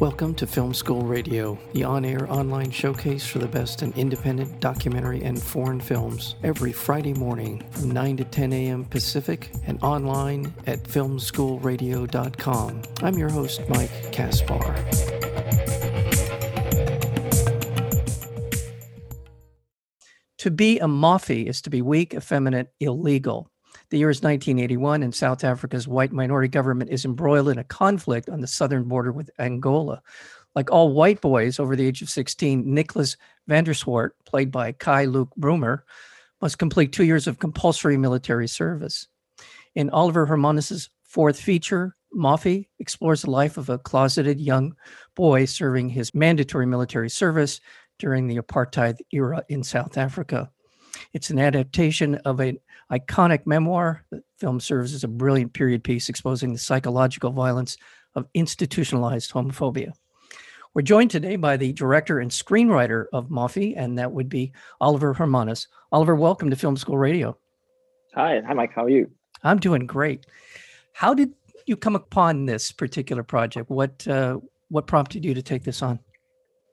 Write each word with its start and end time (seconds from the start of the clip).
Welcome 0.00 0.34
to 0.34 0.46
Film 0.46 0.74
School 0.74 1.00
Radio, 1.00 1.58
the 1.72 1.84
on 1.84 2.04
air 2.04 2.30
online 2.30 2.70
showcase 2.70 3.26
for 3.26 3.38
the 3.38 3.48
best 3.48 3.82
in 3.82 3.94
independent 3.94 4.60
documentary 4.60 5.22
and 5.22 5.42
foreign 5.42 5.80
films, 5.80 6.34
every 6.42 6.70
Friday 6.70 7.14
morning 7.14 7.64
from 7.70 7.92
9 7.92 8.18
to 8.18 8.24
10 8.24 8.52
a.m. 8.52 8.84
Pacific 8.84 9.50
and 9.66 9.82
online 9.82 10.52
at 10.66 10.82
filmschoolradio.com. 10.82 12.82
I'm 13.02 13.14
your 13.14 13.30
host, 13.30 13.62
Mike 13.70 14.12
Kaspar. 14.12 14.74
To 20.36 20.50
be 20.50 20.78
a 20.78 20.86
Moffie 20.86 21.46
is 21.46 21.62
to 21.62 21.70
be 21.70 21.80
weak, 21.80 22.12
effeminate, 22.12 22.70
illegal. 22.80 23.50
The 23.90 23.98
year 23.98 24.10
is 24.10 24.22
1981, 24.22 25.02
and 25.04 25.14
South 25.14 25.44
Africa's 25.44 25.86
white 25.86 26.12
minority 26.12 26.48
government 26.48 26.90
is 26.90 27.04
embroiled 27.04 27.48
in 27.48 27.58
a 27.58 27.64
conflict 27.64 28.28
on 28.28 28.40
the 28.40 28.48
southern 28.48 28.84
border 28.84 29.12
with 29.12 29.30
Angola. 29.38 30.02
Like 30.56 30.72
all 30.72 30.92
white 30.92 31.20
boys 31.20 31.60
over 31.60 31.76
the 31.76 31.86
age 31.86 32.02
of 32.02 32.10
16, 32.10 32.62
Nicholas 32.66 33.16
van 33.46 33.64
der 33.64 33.74
Swart, 33.74 34.16
played 34.24 34.50
by 34.50 34.72
Kai 34.72 35.04
Luke 35.04 35.30
Brummer, 35.38 35.82
must 36.40 36.58
complete 36.58 36.92
two 36.92 37.04
years 37.04 37.26
of 37.26 37.38
compulsory 37.38 37.96
military 37.96 38.48
service. 38.48 39.06
In 39.74 39.90
Oliver 39.90 40.26
Hermanus's 40.26 40.90
fourth 41.04 41.40
feature, 41.40 41.94
Moffie 42.14 42.68
explores 42.78 43.22
the 43.22 43.30
life 43.30 43.56
of 43.56 43.68
a 43.68 43.78
closeted 43.78 44.40
young 44.40 44.74
boy 45.14 45.44
serving 45.44 45.90
his 45.90 46.14
mandatory 46.14 46.66
military 46.66 47.10
service 47.10 47.60
during 47.98 48.26
the 48.26 48.38
apartheid 48.38 48.98
era 49.12 49.44
in 49.48 49.62
South 49.62 49.96
Africa. 49.96 50.50
It's 51.12 51.30
an 51.30 51.38
adaptation 51.38 52.16
of 52.16 52.40
an 52.40 52.58
iconic 52.90 53.46
memoir. 53.46 54.04
The 54.10 54.22
film 54.38 54.60
serves 54.60 54.94
as 54.94 55.04
a 55.04 55.08
brilliant 55.08 55.52
period 55.52 55.84
piece 55.84 56.08
exposing 56.08 56.52
the 56.52 56.58
psychological 56.58 57.30
violence 57.30 57.76
of 58.14 58.26
institutionalized 58.34 59.32
homophobia. 59.32 59.92
We're 60.74 60.82
joined 60.82 61.10
today 61.10 61.36
by 61.36 61.56
the 61.56 61.72
director 61.72 62.18
and 62.20 62.30
screenwriter 62.30 63.06
of 63.12 63.28
Moffie, 63.28 63.74
and 63.76 63.98
that 63.98 64.12
would 64.12 64.28
be 64.28 64.52
Oliver 64.80 65.14
Hermanus. 65.14 65.68
Oliver, 65.90 66.14
welcome 66.14 66.50
to 66.50 66.56
Film 66.56 66.76
School 66.76 66.98
Radio. 66.98 67.38
Hi, 68.14 68.34
and 68.34 68.46
hi, 68.46 68.52
Mike. 68.52 68.72
How 68.74 68.84
are 68.84 68.90
you? 68.90 69.10
I'm 69.42 69.58
doing 69.58 69.86
great. 69.86 70.26
How 70.92 71.14
did 71.14 71.32
you 71.66 71.76
come 71.76 71.96
upon 71.96 72.46
this 72.46 72.72
particular 72.72 73.22
project? 73.22 73.70
What 73.70 74.06
uh, 74.06 74.38
what 74.68 74.86
prompted 74.86 75.24
you 75.24 75.34
to 75.34 75.42
take 75.42 75.64
this 75.64 75.82
on? 75.82 75.98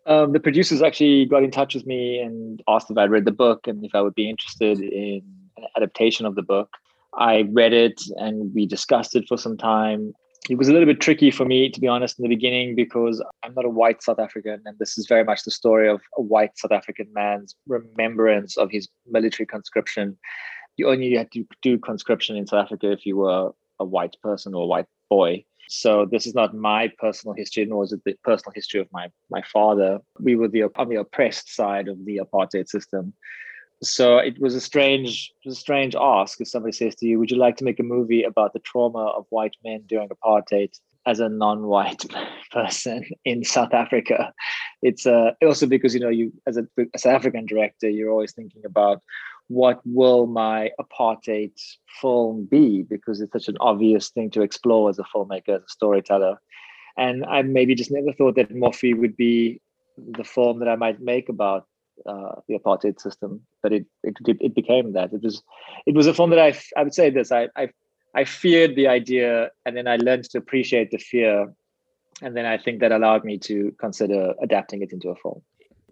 Um, 0.06 0.34
the 0.34 0.40
producers 0.40 0.82
actually 0.82 1.26
got 1.26 1.44
in 1.44 1.52
touch 1.52 1.76
with 1.76 1.86
me 1.86 2.20
and 2.20 2.62
asked 2.68 2.92
if 2.92 2.98
I'd 2.98 3.10
read 3.10 3.26
the 3.26 3.32
book 3.32 3.68
and 3.68 3.86
if 3.86 3.96
I 3.96 4.02
would 4.02 4.16
be 4.16 4.30
interested 4.30 4.80
in 4.80 5.22
an 5.58 5.66
adaptation 5.78 6.26
of 6.26 6.36
the 6.36 6.42
book. 6.42 6.78
I 7.18 7.48
read 7.52 7.74
it 7.74 8.02
and 8.18 8.54
we 8.54 8.66
discussed 8.66 9.16
it 9.16 9.26
for 9.28 9.38
some 9.38 9.58
time. 9.58 10.14
It 10.50 10.58
was 10.58 10.68
a 10.68 10.74
little 10.74 10.88
bit 10.88 11.00
tricky 11.00 11.32
for 11.32 11.46
me, 11.46 11.70
to 11.70 11.80
be 11.80 11.88
honest, 11.88 12.20
in 12.20 12.24
the 12.24 12.36
beginning 12.36 12.76
because 12.76 13.24
I'm 13.44 13.54
not 13.54 13.64
a 13.64 13.70
white 13.70 14.04
South 14.04 14.20
African, 14.20 14.62
and 14.66 14.78
this 14.78 14.98
is 14.98 15.08
very 15.08 15.24
much 15.24 15.44
the 15.44 15.52
story 15.52 15.88
of 15.88 16.02
a 16.18 16.22
white 16.22 16.58
South 16.58 16.74
African 16.74 17.08
man's 17.14 17.56
remembrance 17.66 18.58
of 18.58 18.70
his 18.70 18.90
military 19.10 19.48
conscription. 19.48 20.18
You 20.76 20.90
only 20.90 21.16
had 21.16 21.32
to 21.32 21.46
do 21.62 21.78
conscription 21.78 22.36
in 22.36 22.46
South 22.46 22.66
Africa 22.66 22.92
if 22.92 23.06
you 23.06 23.16
were 23.18 23.52
a 23.80 23.86
white 23.86 24.18
person 24.22 24.54
or 24.54 24.64
a 24.64 24.68
white 24.68 24.88
boy. 25.10 25.46
So 25.70 26.06
this 26.06 26.26
is 26.26 26.36
not 26.36 26.56
my 26.56 26.92
personal 26.98 27.36
history, 27.36 27.66
nor 27.66 27.84
is 27.84 27.94
it 27.94 28.02
the 28.06 28.16
personal 28.24 28.52
history 28.54 28.80
of 28.80 28.92
my 28.92 29.10
my 29.30 29.42
father. 29.42 30.00
We 30.20 30.36
were 30.36 30.48
the 30.48 30.64
on 30.76 30.90
the 30.90 30.96
oppressed 30.96 31.54
side 31.54 31.88
of 31.88 32.06
the 32.06 32.18
apartheid 32.18 32.68
system. 32.68 33.14
So 33.82 34.18
it 34.18 34.40
was 34.40 34.56
a 34.56 34.62
strange, 34.62 35.32
was 35.46 35.58
a 35.58 35.60
strange 35.60 35.94
ask 36.00 36.40
if 36.40 36.48
somebody 36.48 36.72
says 36.72 36.96
to 36.96 37.06
you, 37.06 37.20
"Would 37.20 37.32
you 37.32 37.38
like 37.38 37.58
to 37.58 37.66
make 37.66 37.80
a 37.80 37.84
movie 37.84 38.24
about 38.24 38.54
the 38.54 38.60
trauma 38.60 39.08
of 39.08 39.26
white 39.30 39.56
men 39.64 39.84
during 39.88 40.10
apartheid?" 40.10 40.80
As 41.06 41.20
a 41.20 41.28
non-white 41.28 42.06
person 42.52 43.04
in 43.26 43.44
South 43.44 43.74
Africa, 43.74 44.34
it's 44.82 45.06
uh, 45.06 45.32
also 45.42 45.66
because 45.66 45.94
you 45.94 46.00
know 46.00 46.10
you 46.10 46.32
as 46.48 46.56
a, 46.56 46.66
a 46.94 46.98
South 46.98 47.16
African 47.16 47.46
director, 47.46 47.90
you're 47.90 48.10
always 48.10 48.32
thinking 48.32 48.64
about 48.66 49.02
what 49.48 49.82
will 49.86 50.26
my 50.26 50.72
apartheid 50.80 51.52
film 52.02 52.46
be? 52.46 52.84
Because 52.84 53.22
it's 53.22 53.34
such 53.34 53.48
an 53.48 53.58
obvious 53.60 54.10
thing 54.10 54.30
to 54.32 54.42
explore 54.42 54.90
as 54.90 55.00
a 55.00 55.04
filmmaker 55.04 55.56
as 55.56 55.64
a 55.64 55.70
storyteller. 55.70 56.40
And 56.98 57.26
i 57.26 57.42
maybe 57.42 57.76
just 57.76 57.92
never 57.92 58.14
thought 58.14 58.36
that 58.36 58.52
Moffie 58.52 58.98
would 58.98 59.18
be 59.18 59.62
the 59.98 60.24
film 60.24 60.60
that 60.60 60.68
i 60.68 60.76
might 60.76 61.00
make 61.00 61.30
about 61.30 61.68
uh, 62.08 62.36
the 62.48 62.58
apartheid 62.58 63.00
system 63.00 63.42
but 63.62 63.72
it, 63.72 63.86
it 64.04 64.16
it 64.42 64.54
became 64.54 64.94
that. 64.94 65.14
It 65.14 65.24
was 65.24 65.42
it 65.86 65.96
was 65.96 66.06
a 66.06 66.14
film 66.14 66.30
that 66.32 66.40
i 66.40 66.54
i 66.78 66.84
would 66.84 66.94
say 66.94 67.10
this 67.10 67.32
i 67.32 67.48
i 67.56 67.70
i 68.14 68.24
feared 68.26 68.76
the 68.76 68.88
idea 68.88 69.50
and 69.66 69.76
then 69.76 69.88
i 69.88 69.96
learned 69.96 70.26
to 70.26 70.38
appreciate 70.38 70.92
the 70.92 70.98
fear 70.98 71.54
and 72.22 72.36
then 72.36 72.46
i 72.46 72.58
think 72.58 72.80
that 72.82 72.92
allowed 72.92 73.24
me 73.24 73.38
to 73.40 73.74
consider 73.80 74.34
adapting 74.42 74.82
it 74.82 74.92
into 74.92 75.10
a 75.10 75.16
film. 75.16 75.42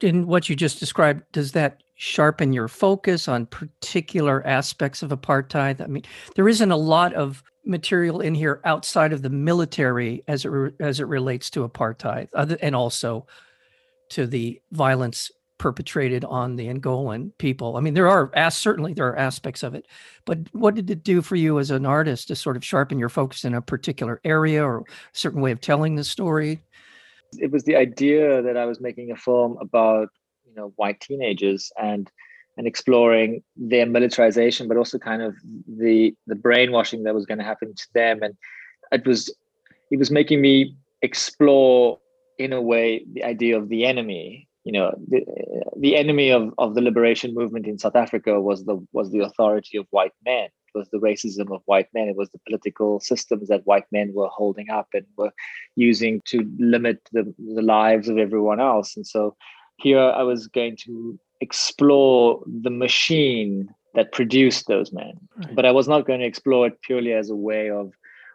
In 0.01 0.27
what 0.27 0.49
you 0.49 0.55
just 0.55 0.79
described, 0.79 1.23
does 1.31 1.51
that 1.51 1.81
sharpen 2.01 2.51
your 2.51 2.67
focus 2.67 3.27
on 3.27 3.45
particular 3.45 4.45
aspects 4.47 5.03
of 5.03 5.11
apartheid? 5.11 5.79
I 5.79 5.85
mean, 5.85 6.03
there 6.35 6.49
isn't 6.49 6.71
a 6.71 6.75
lot 6.75 7.13
of 7.13 7.43
material 7.63 8.21
in 8.21 8.33
here 8.33 8.59
outside 8.65 9.13
of 9.13 9.21
the 9.21 9.29
military 9.29 10.23
as 10.27 10.43
it 10.43 10.49
re- 10.49 10.71
as 10.79 10.99
it 10.99 11.05
relates 11.05 11.51
to 11.51 11.67
apartheid, 11.67 12.27
other, 12.33 12.57
and 12.59 12.75
also 12.75 13.27
to 14.09 14.25
the 14.25 14.59
violence 14.71 15.29
perpetrated 15.59 16.25
on 16.25 16.55
the 16.55 16.65
Angolan 16.65 17.31
people. 17.37 17.77
I 17.77 17.81
mean, 17.81 17.93
there 17.93 18.09
are 18.09 18.31
as 18.33 18.57
certainly 18.57 18.93
there 18.93 19.07
are 19.09 19.19
aspects 19.19 19.61
of 19.61 19.75
it, 19.75 19.85
but 20.25 20.39
what 20.53 20.73
did 20.73 20.89
it 20.89 21.03
do 21.03 21.21
for 21.21 21.35
you 21.35 21.59
as 21.59 21.69
an 21.69 21.85
artist 21.85 22.29
to 22.29 22.35
sort 22.35 22.57
of 22.57 22.65
sharpen 22.65 22.97
your 22.97 23.09
focus 23.09 23.45
in 23.45 23.53
a 23.53 23.61
particular 23.61 24.19
area 24.23 24.65
or 24.65 24.79
a 24.79 24.83
certain 25.13 25.39
way 25.39 25.51
of 25.51 25.61
telling 25.61 25.95
the 25.95 26.03
story? 26.03 26.63
it 27.39 27.49
was 27.49 27.63
the 27.63 27.77
idea 27.77 28.41
that 28.41 28.57
I 28.57 28.65
was 28.65 28.81
making 28.81 29.11
a 29.11 29.15
film 29.15 29.57
about 29.61 30.09
you 30.51 30.61
know 30.61 30.73
white 30.75 30.99
teenagers 30.99 31.71
and 31.81 32.11
and 32.57 32.67
exploring 32.67 33.41
their 33.55 33.85
militarization, 33.85 34.67
but 34.67 34.77
also 34.77 34.99
kind 34.99 35.21
of 35.21 35.35
the 35.67 36.13
the 36.27 36.35
brainwashing 36.35 37.03
that 37.03 37.15
was 37.15 37.25
going 37.25 37.37
to 37.37 37.43
happen 37.43 37.73
to 37.73 37.87
them. 37.93 38.21
And 38.21 38.35
it 38.91 39.05
was 39.05 39.33
it 39.89 39.97
was 39.97 40.11
making 40.11 40.41
me 40.41 40.75
explore 41.01 41.99
in 42.37 42.53
a 42.53 42.61
way 42.61 43.05
the 43.13 43.23
idea 43.23 43.57
of 43.57 43.69
the 43.69 43.85
enemy. 43.85 44.47
You 44.63 44.73
know, 44.73 44.93
the, 45.07 45.25
the 45.77 45.95
enemy 45.95 46.29
of, 46.29 46.53
of 46.59 46.75
the 46.75 46.81
liberation 46.81 47.33
movement 47.33 47.65
in 47.65 47.79
South 47.79 47.95
Africa 47.95 48.39
was 48.39 48.65
the 48.65 48.85
was 48.91 49.11
the 49.11 49.21
authority 49.21 49.77
of 49.77 49.87
white 49.89 50.13
men 50.25 50.49
It 50.73 50.77
was 50.77 50.89
the 50.89 50.99
racism 50.99 51.53
of 51.55 51.61
white 51.65 51.87
men. 51.93 52.09
It 52.09 52.15
was 52.15 52.29
the 52.29 52.39
political 52.47 52.99
systems 52.99 53.47
that 53.47 53.65
white 53.65 53.85
men 53.91 54.13
were 54.13 54.27
holding 54.27 54.69
up 54.69 54.89
and 54.93 55.05
were 55.17 55.31
using 55.75 56.21
to 56.25 56.47
limit 56.59 56.99
the, 57.11 57.33
the 57.39 57.63
lives 57.63 58.07
of 58.07 58.17
everyone 58.17 58.59
else. 58.59 58.95
And 58.95 59.07
so 59.07 59.35
here 59.81 59.99
I 59.99 60.23
was 60.23 60.47
going 60.47 60.77
to 60.85 61.19
explore 61.39 62.43
the 62.45 62.69
machine 62.69 63.73
that 63.95 64.11
produced 64.11 64.67
those 64.67 64.93
men. 64.93 65.13
Right. 65.37 65.55
But 65.55 65.65
I 65.65 65.71
was 65.71 65.87
not 65.87 66.05
going 66.05 66.19
to 66.19 66.25
explore 66.25 66.67
it 66.67 66.81
purely 66.81 67.13
as 67.13 67.29
a 67.29 67.35
way 67.35 67.69
of 67.69 67.91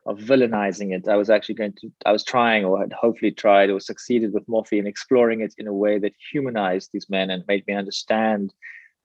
of 0.06 0.18
villainizing 0.18 0.94
it. 0.94 1.08
I 1.08 1.16
was 1.16 1.28
actually 1.28 1.56
going 1.56 1.72
to, 1.80 1.90
I 2.04 2.12
was 2.12 2.22
trying 2.22 2.64
or 2.64 2.78
had 2.78 2.92
hopefully 2.92 3.32
tried 3.32 3.70
or 3.70 3.80
succeeded 3.80 4.32
with 4.32 4.46
Moffie 4.46 4.78
in 4.78 4.86
exploring 4.86 5.40
it 5.40 5.52
in 5.58 5.66
a 5.66 5.72
way 5.72 5.98
that 5.98 6.12
humanized 6.30 6.90
these 6.92 7.10
men 7.10 7.28
and 7.28 7.42
made 7.48 7.66
me 7.66 7.74
understand 7.74 8.54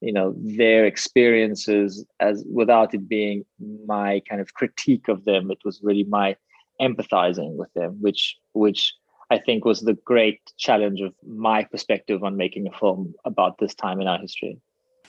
you 0.02 0.12
know 0.12 0.34
their 0.38 0.86
experiences 0.86 2.06
as 2.20 2.44
without 2.52 2.94
it 2.94 3.08
being 3.08 3.46
my 3.86 4.22
kind 4.28 4.42
of 4.42 4.54
critique 4.56 5.08
of 5.08 5.24
them 5.26 5.52
it 5.52 5.60
was 5.64 5.80
really 5.84 6.04
my 6.04 6.36
empathizing 6.82 7.56
with 7.56 7.72
them 7.74 7.96
which 8.02 8.36
which 8.54 8.94
i 9.32 9.38
think 9.38 9.66
was 9.66 9.82
the 9.82 9.98
great 10.06 10.40
challenge 10.58 11.02
of 11.02 11.14
my 11.26 11.64
perspective 11.64 12.24
on 12.24 12.38
making 12.38 12.68
a 12.68 12.80
film 12.80 13.14
about 13.26 13.58
this 13.58 13.74
time 13.74 14.00
in 14.00 14.08
our 14.08 14.20
history 14.20 14.58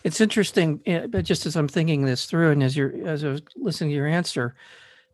it's 0.05 0.21
interesting 0.21 0.81
eh, 0.87 1.07
but 1.07 1.25
just 1.25 1.45
as 1.47 1.57
i'm 1.57 1.69
thinking 1.69 2.05
this 2.05 2.25
through 2.27 2.51
and 2.51 2.63
as 2.63 2.77
you're 2.77 2.95
as 3.07 3.25
i 3.25 3.29
was 3.29 3.43
listening 3.57 3.91
to 3.91 3.97
your 3.97 4.07
answer 4.07 4.55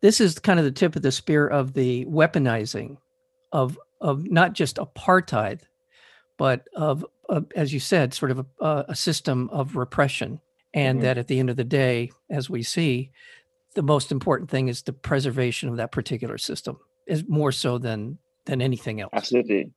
this 0.01 0.21
is 0.21 0.39
kind 0.39 0.61
of 0.61 0.65
the 0.65 0.71
tip 0.71 0.95
of 0.95 1.03
the 1.03 1.11
spear 1.11 1.49
of 1.49 1.73
the 1.73 2.05
weaponizing 2.07 2.97
of 3.53 3.79
of 4.01 4.31
not 4.31 4.53
just 4.53 4.77
apartheid 4.77 5.61
but 6.37 6.69
of 6.77 7.05
uh, 7.29 7.43
as 7.55 7.73
you 7.73 7.81
said, 7.81 8.15
sort 8.15 8.31
of 8.31 8.47
a, 8.61 8.85
a 8.89 8.97
system 8.97 9.51
of 9.53 9.77
repression. 9.77 10.41
And 10.75 10.99
mm-hmm. 10.99 11.05
that 11.05 11.19
at 11.19 11.29
the 11.29 11.39
end 11.39 11.51
of 11.51 11.57
the 11.57 11.65
day, 11.65 12.11
as 12.31 12.49
we 12.49 12.63
see, 12.63 13.11
the 13.75 13.83
most 13.83 14.11
important 14.11 14.51
thing 14.51 14.69
is 14.69 14.83
the 14.83 14.93
preservation 14.93 15.69
of 15.69 15.77
that 15.77 15.93
particular 15.93 16.39
system 16.39 16.79
is 17.07 17.25
more 17.29 17.53
so 17.53 17.79
than 17.79 18.19
than 18.49 18.61
anything 18.61 19.01
else. 19.01 19.11
Absolutely. 19.13 19.71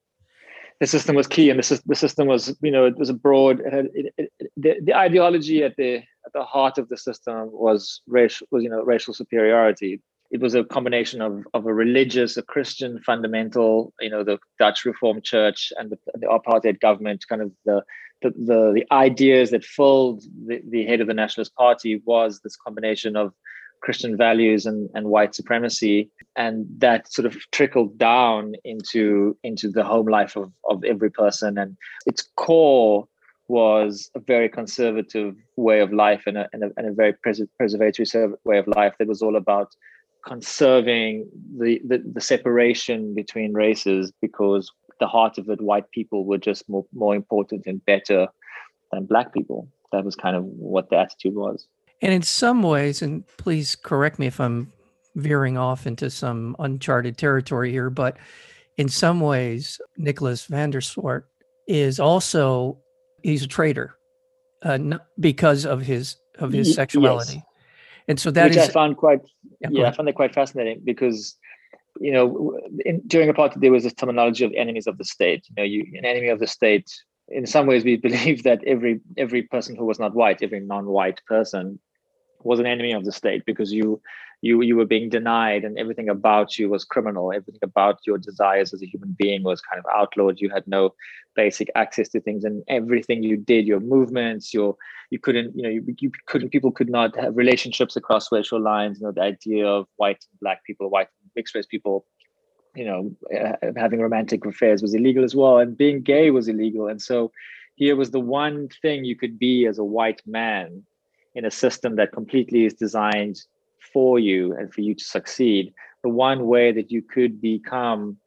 The 0.79 0.88
system 0.88 1.15
was 1.15 1.27
key, 1.27 1.51
and 1.51 1.59
the, 1.59 1.81
the 1.85 1.95
system 1.95 2.27
was, 2.27 2.57
you 2.62 2.71
know, 2.71 2.85
it 2.85 2.97
was 2.97 3.09
a 3.09 3.13
broad. 3.13 3.59
It 3.59 3.71
had, 3.71 3.85
it, 3.94 4.13
it, 4.18 4.51
the, 4.57 4.77
the 4.81 4.95
ideology 4.95 5.63
at 5.63 5.75
the 5.77 5.97
at 5.97 6.33
the 6.33 6.44
heart 6.44 6.79
of 6.79 6.89
the 6.89 6.97
system 6.97 7.50
was 7.51 8.01
racial, 8.07 8.47
was 8.50 8.63
you 8.63 8.69
know, 8.69 8.81
racial 8.81 9.13
superiority 9.13 10.01
it 10.31 10.39
was 10.39 10.56
a 10.56 10.63
combination 10.63 11.21
of, 11.21 11.44
of 11.53 11.65
a 11.65 11.73
religious, 11.73 12.38
a 12.38 12.41
Christian 12.41 13.01
fundamental, 13.06 13.94
you 14.00 14.09
know, 14.09 14.23
the 14.23 14.39
Dutch 14.59 14.85
Reformed 14.85 15.25
Church 15.25 15.73
and 15.77 15.91
the, 15.91 15.97
the 16.15 16.27
apartheid 16.27 16.79
government, 16.79 17.25
kind 17.27 17.41
of 17.41 17.51
the 17.65 17.83
the, 18.21 18.29
the, 18.29 18.71
the 18.75 18.85
ideas 18.91 19.50
that 19.50 19.65
filled 19.65 20.23
the, 20.45 20.62
the 20.69 20.85
head 20.85 21.01
of 21.01 21.07
the 21.07 21.13
Nationalist 21.13 21.56
Party 21.56 22.03
was 22.06 22.39
this 22.44 22.56
combination 22.56 23.15
of 23.15 23.33
Christian 23.81 24.16
values 24.16 24.66
and, 24.66 24.89
and 24.94 25.07
white 25.07 25.36
supremacy. 25.36 26.10
And 26.36 26.66
that 26.78 27.12
sort 27.12 27.25
of 27.25 27.36
trickled 27.51 27.98
down 27.98 28.56
into 28.63 29.38
into 29.44 29.69
the 29.69 29.83
home 29.83 30.07
life 30.07 30.36
of, 30.36 30.51
of 30.69 30.83
every 30.83 31.12
person. 31.12 31.57
And 31.57 31.78
its 32.06 32.24
core 32.36 33.07
was 33.48 34.10
a 34.16 34.19
very 34.19 34.48
conservative 34.48 35.36
way 35.57 35.81
of 35.81 35.92
life 35.92 36.24
and 36.25 36.38
a, 36.38 36.48
and 36.54 36.63
a, 36.63 36.72
and 36.78 36.88
a 36.88 36.94
very 36.94 37.12
pres- 37.12 37.44
preservatory 37.57 38.07
way 38.45 38.57
of 38.57 38.68
life 38.68 38.95
that 38.98 39.10
was 39.10 39.22
all 39.22 39.36
about 39.36 39.75
conserving 40.25 41.28
the, 41.57 41.81
the, 41.86 42.01
the 42.13 42.22
separation 42.22 43.13
between 43.13 43.54
races 43.54 44.13
because 44.22 44.72
the 45.00 45.07
heart 45.07 45.38
of 45.38 45.50
it, 45.50 45.60
white 45.60 45.89
people 45.92 46.25
were 46.25 46.38
just 46.38 46.68
more, 46.69 46.86
more 46.94 47.16
important 47.16 47.63
and 47.66 47.83
better 47.86 48.28
than 48.92 49.06
black 49.06 49.33
people. 49.33 49.68
That 49.92 50.06
was 50.06 50.16
kind 50.16 50.36
of 50.36 50.45
what 50.45 50.89
the 50.89 50.98
attitude 50.98 51.36
was. 51.36 51.68
And 52.01 52.13
in 52.13 52.21
some 52.24 52.63
ways, 52.63 53.01
and 53.01 53.25
please 53.38 53.75
correct 53.75 54.18
me 54.18 54.27
if 54.27 54.39
I'm 54.39 54.71
veering 55.15 55.57
off 55.57 55.86
into 55.86 56.09
some 56.09 56.56
uncharted 56.59 57.18
territory 57.18 57.71
here, 57.71 57.89
but 57.89 58.18
in 58.77 58.89
some 58.89 59.19
ways, 59.19 59.80
Nicholas 59.98 60.45
van 60.45 60.71
der 60.71 60.81
Swart 60.81 61.27
is 61.68 62.00
also 62.00 62.77
he's 63.21 63.44
a 63.44 63.48
traitor 63.48 63.95
uh, 64.63 64.98
because 65.19 65.65
of 65.65 65.81
his 65.81 66.15
of 66.39 66.51
his 66.51 66.74
sexuality. 66.74 67.36
Yes. 67.36 67.44
And 68.07 68.19
so 68.19 68.31
that 68.31 68.50
Which 68.50 68.57
is, 68.57 68.69
I 68.69 68.71
found 68.71 68.97
quite 68.97 69.21
yeah, 69.59 69.69
yeah 69.71 69.88
I 69.88 69.92
found 69.92 70.07
that 70.07 70.15
quite 70.15 70.33
fascinating 70.33 70.81
because 70.83 71.38
you 72.00 72.12
know 72.12 72.59
in, 72.86 73.01
during 73.06 73.31
apartheid 73.31 73.62
there 73.62 73.71
was 73.71 73.86
a 73.86 73.92
terminology 73.92 74.44
of 74.44 74.51
enemies 74.56 74.88
of 74.88 74.97
the 74.97 75.06
state. 75.06 75.45
You 75.50 75.56
know, 75.57 75.63
you 75.63 75.86
an 75.97 76.06
enemy 76.06 76.30
of 76.30 76.39
the 76.39 76.47
state. 76.47 76.89
In 77.27 77.45
some 77.45 77.68
ways, 77.68 77.83
we 77.83 77.95
believe 78.07 78.44
that 78.44 78.63
every 78.65 79.01
every 79.18 79.44
person 79.44 79.75
who 79.75 79.86
was 79.86 80.00
not 80.00 80.15
white, 80.15 80.42
every 80.42 80.62
non-white 80.62 81.21
person, 81.27 81.80
was 82.44 82.60
an 82.60 82.66
enemy 82.66 82.92
of 82.94 83.06
the 83.06 83.12
state 83.12 83.44
because 83.46 83.72
you 83.72 84.02
you 84.42 84.62
you 84.62 84.76
were 84.76 84.86
being 84.86 85.10
denied 85.10 85.64
and 85.64 85.78
everything 85.78 86.10
about 86.10 86.58
you 86.58 86.70
was 86.70 86.84
criminal. 86.84 87.32
Everything 87.32 87.60
about 87.62 88.00
your 88.06 88.18
desires 88.18 88.74
as 88.74 88.82
a 88.82 88.88
human 88.88 89.16
being 89.18 89.44
was 89.44 89.62
kind 89.62 89.80
of 89.80 89.86
outlawed. 89.94 90.40
You 90.40 90.50
had 90.50 90.68
no 90.68 90.94
basic 91.36 91.70
access 91.76 92.10
to 92.10 92.20
things 92.20 92.44
and 92.44 92.64
everything 92.68 93.24
you 93.24 93.38
did 93.38 93.66
your 93.66 93.80
movements 93.80 94.54
your 94.54 94.76
you 95.12 95.20
couldn't 95.20 95.56
you 95.56 95.64
know 95.64 95.70
you, 95.70 95.96
you 96.00 96.12
couldn't 96.26 96.50
people 96.50 96.72
could 96.72 96.90
not 96.90 97.16
have 97.16 97.38
relationships 97.38 97.96
across 97.96 98.32
racial 98.32 98.60
lines. 98.60 99.00
You 99.00 99.06
know 99.06 99.12
the 99.12 99.22
idea 99.22 99.68
of 99.68 99.88
white 99.98 100.24
and 100.32 100.40
black 100.40 100.64
people 100.66 100.90
white 100.90 101.08
mixed 101.36 101.54
race 101.56 101.68
people 101.68 102.06
you 102.76 102.86
know 102.86 103.12
uh, 103.38 103.72
having 103.76 104.00
romantic 104.00 104.46
affairs 104.46 104.82
was 104.82 104.94
illegal 104.94 105.24
as 105.24 105.36
well 105.36 105.60
and 105.60 105.78
being 105.78 106.02
gay 106.02 106.32
was 106.32 106.48
illegal. 106.48 106.88
And 106.88 107.02
so 107.02 107.32
here 107.76 107.96
was 107.96 108.12
the 108.12 108.20
one 108.20 108.70
thing 108.82 109.06
you 109.06 109.16
could 109.16 109.38
be 109.38 109.66
as 109.68 109.78
a 109.78 109.84
white 109.84 110.22
man 110.26 110.84
in 111.36 111.45
a 111.45 111.51
system 111.51 111.95
that 111.95 112.12
completely 112.12 112.66
is 112.66 112.74
designed 112.74 113.42
for 113.94 114.19
you 114.19 114.54
and 114.54 114.74
for 114.74 114.81
you 114.81 114.95
to 114.95 115.04
succeed, 115.04 115.74
the 116.04 116.10
one 116.10 116.48
way 116.48 116.72
that 116.72 116.92
you 116.92 117.01
could 117.01 117.42
become 117.42 118.18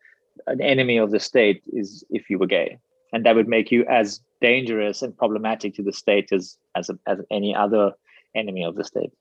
an 0.47 0.61
enemy 0.61 0.97
of 0.97 1.11
the 1.11 1.21
state 1.21 1.63
is 1.73 2.05
if 2.11 2.29
you 2.29 2.39
were 2.39 2.47
gay. 2.47 2.79
And 3.13 3.25
that 3.25 3.37
would 3.37 3.49
make 3.49 3.71
you 3.71 3.85
as 3.89 4.21
dangerous 4.41 5.03
and 5.03 5.17
problematic 5.17 5.75
to 5.77 5.83
the 5.83 5.93
state 5.93 6.33
as, 6.33 6.59
as, 6.75 6.91
a, 6.91 6.99
as 7.07 7.19
any 7.31 7.55
other 7.55 7.93
enemy 8.35 8.65
of 8.65 8.75
the 8.75 8.85
state. 8.85 9.13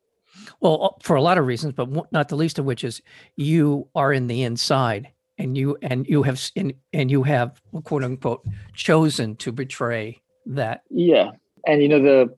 Well, 0.60 0.84
uh, 0.84 0.90
for 1.04 1.16
a 1.16 1.22
lot 1.22 1.38
of 1.38 1.46
reasons, 1.46 1.74
but 1.74 2.12
not 2.12 2.30
the 2.30 2.36
least 2.36 2.58
of 2.58 2.66
which 2.66 2.84
is 2.84 3.02
you 3.36 3.88
are 3.94 4.12
in 4.12 4.28
the 4.28 4.44
inside 4.44 5.10
and 5.38 5.58
you 5.58 5.78
and 5.82 6.08
you 6.08 6.24
have 6.24 6.42
and, 6.56 6.74
and 6.92 7.10
you 7.10 7.24
have 7.24 7.62
quote 7.84 8.04
unquote 8.04 8.46
chosen 8.74 9.36
to 9.38 9.52
betray 9.52 10.22
that. 10.46 10.84
Yeah. 10.90 11.32
And 11.68 11.82
you 11.82 11.88
know 11.88 12.02
the 12.02 12.36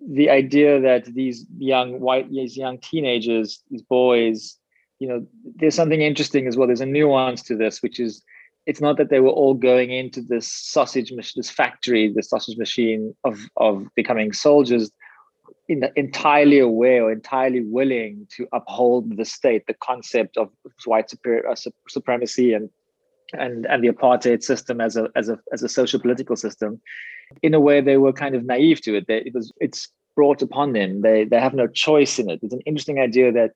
the 0.00 0.30
idea 0.30 0.80
that 0.80 1.04
these 1.14 1.46
young 1.58 2.00
white 2.00 2.30
these 2.30 2.56
young 2.56 2.78
teenagers 2.78 3.62
these 3.70 3.82
boys 3.82 4.58
you 4.98 5.08
know 5.08 5.26
there's 5.56 5.74
something 5.74 6.02
interesting 6.02 6.46
as 6.46 6.56
well. 6.56 6.66
There's 6.66 6.80
a 6.80 6.86
nuance 6.86 7.42
to 7.44 7.56
this 7.56 7.82
which 7.82 8.00
is 8.00 8.22
it's 8.66 8.80
not 8.80 8.96
that 8.96 9.10
they 9.10 9.20
were 9.20 9.30
all 9.30 9.54
going 9.54 9.90
into 9.90 10.22
this 10.22 10.50
sausage 10.50 11.12
this 11.36 11.50
factory 11.50 12.12
the 12.12 12.22
sausage 12.22 12.56
machine 12.56 13.14
of 13.24 13.40
of 13.56 13.86
becoming 13.94 14.32
soldiers 14.32 14.90
in, 15.68 15.80
the, 15.80 15.92
entirely 15.98 16.58
aware 16.58 17.04
or 17.04 17.12
entirely 17.12 17.62
willing 17.62 18.26
to 18.36 18.46
uphold 18.52 19.16
the 19.16 19.24
state 19.24 19.66
the 19.66 19.74
concept 19.74 20.36
of 20.36 20.50
white 20.84 21.08
superior, 21.10 21.48
uh, 21.48 21.54
supremacy 21.88 22.52
and 22.52 22.70
and 23.38 23.66
and 23.66 23.82
the 23.82 23.88
apartheid 23.88 24.42
system 24.42 24.80
as 24.80 24.96
a 24.96 25.08
as 25.16 25.28
a 25.28 25.38
as 25.52 25.62
a 25.62 25.68
social 25.68 26.00
political 26.00 26.36
system 26.36 26.80
in 27.42 27.54
a 27.54 27.60
way 27.60 27.80
they 27.80 27.96
were 27.96 28.12
kind 28.12 28.34
of 28.34 28.44
naive 28.44 28.80
to 28.82 28.96
it. 28.96 29.06
They, 29.06 29.18
it 29.18 29.34
was 29.34 29.52
it's 29.60 29.88
brought 30.14 30.42
upon 30.42 30.72
them. 30.72 31.02
They 31.02 31.24
they 31.24 31.40
have 31.40 31.54
no 31.54 31.66
choice 31.66 32.18
in 32.18 32.30
it. 32.30 32.40
It's 32.42 32.54
an 32.54 32.60
interesting 32.66 33.00
idea 33.00 33.32
that 33.32 33.52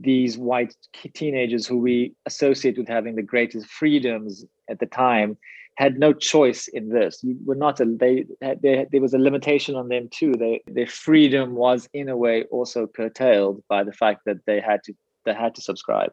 these 0.00 0.38
white 0.38 0.74
teenagers 1.14 1.66
who 1.66 1.78
we 1.78 2.14
associate 2.26 2.78
with 2.78 2.88
having 2.88 3.16
the 3.16 3.22
greatest 3.22 3.66
freedoms 3.66 4.44
at 4.68 4.78
the 4.78 4.86
time 4.86 5.36
had 5.76 5.98
no 5.98 6.12
choice 6.12 6.68
in 6.68 6.90
this. 6.90 7.22
You 7.22 7.38
were 7.44 7.54
not 7.54 7.80
a 7.80 7.84
they, 7.84 8.26
they 8.40 8.86
there 8.90 9.00
was 9.00 9.14
a 9.14 9.18
limitation 9.18 9.74
on 9.76 9.88
them 9.88 10.08
too. 10.10 10.32
They 10.32 10.62
their 10.66 10.86
freedom 10.86 11.54
was 11.54 11.88
in 11.92 12.08
a 12.08 12.16
way 12.16 12.44
also 12.44 12.86
curtailed 12.86 13.62
by 13.68 13.84
the 13.84 13.92
fact 13.92 14.22
that 14.26 14.44
they 14.46 14.60
had 14.60 14.82
to 14.84 14.94
they 15.24 15.34
had 15.34 15.54
to 15.54 15.62
subscribe 15.62 16.12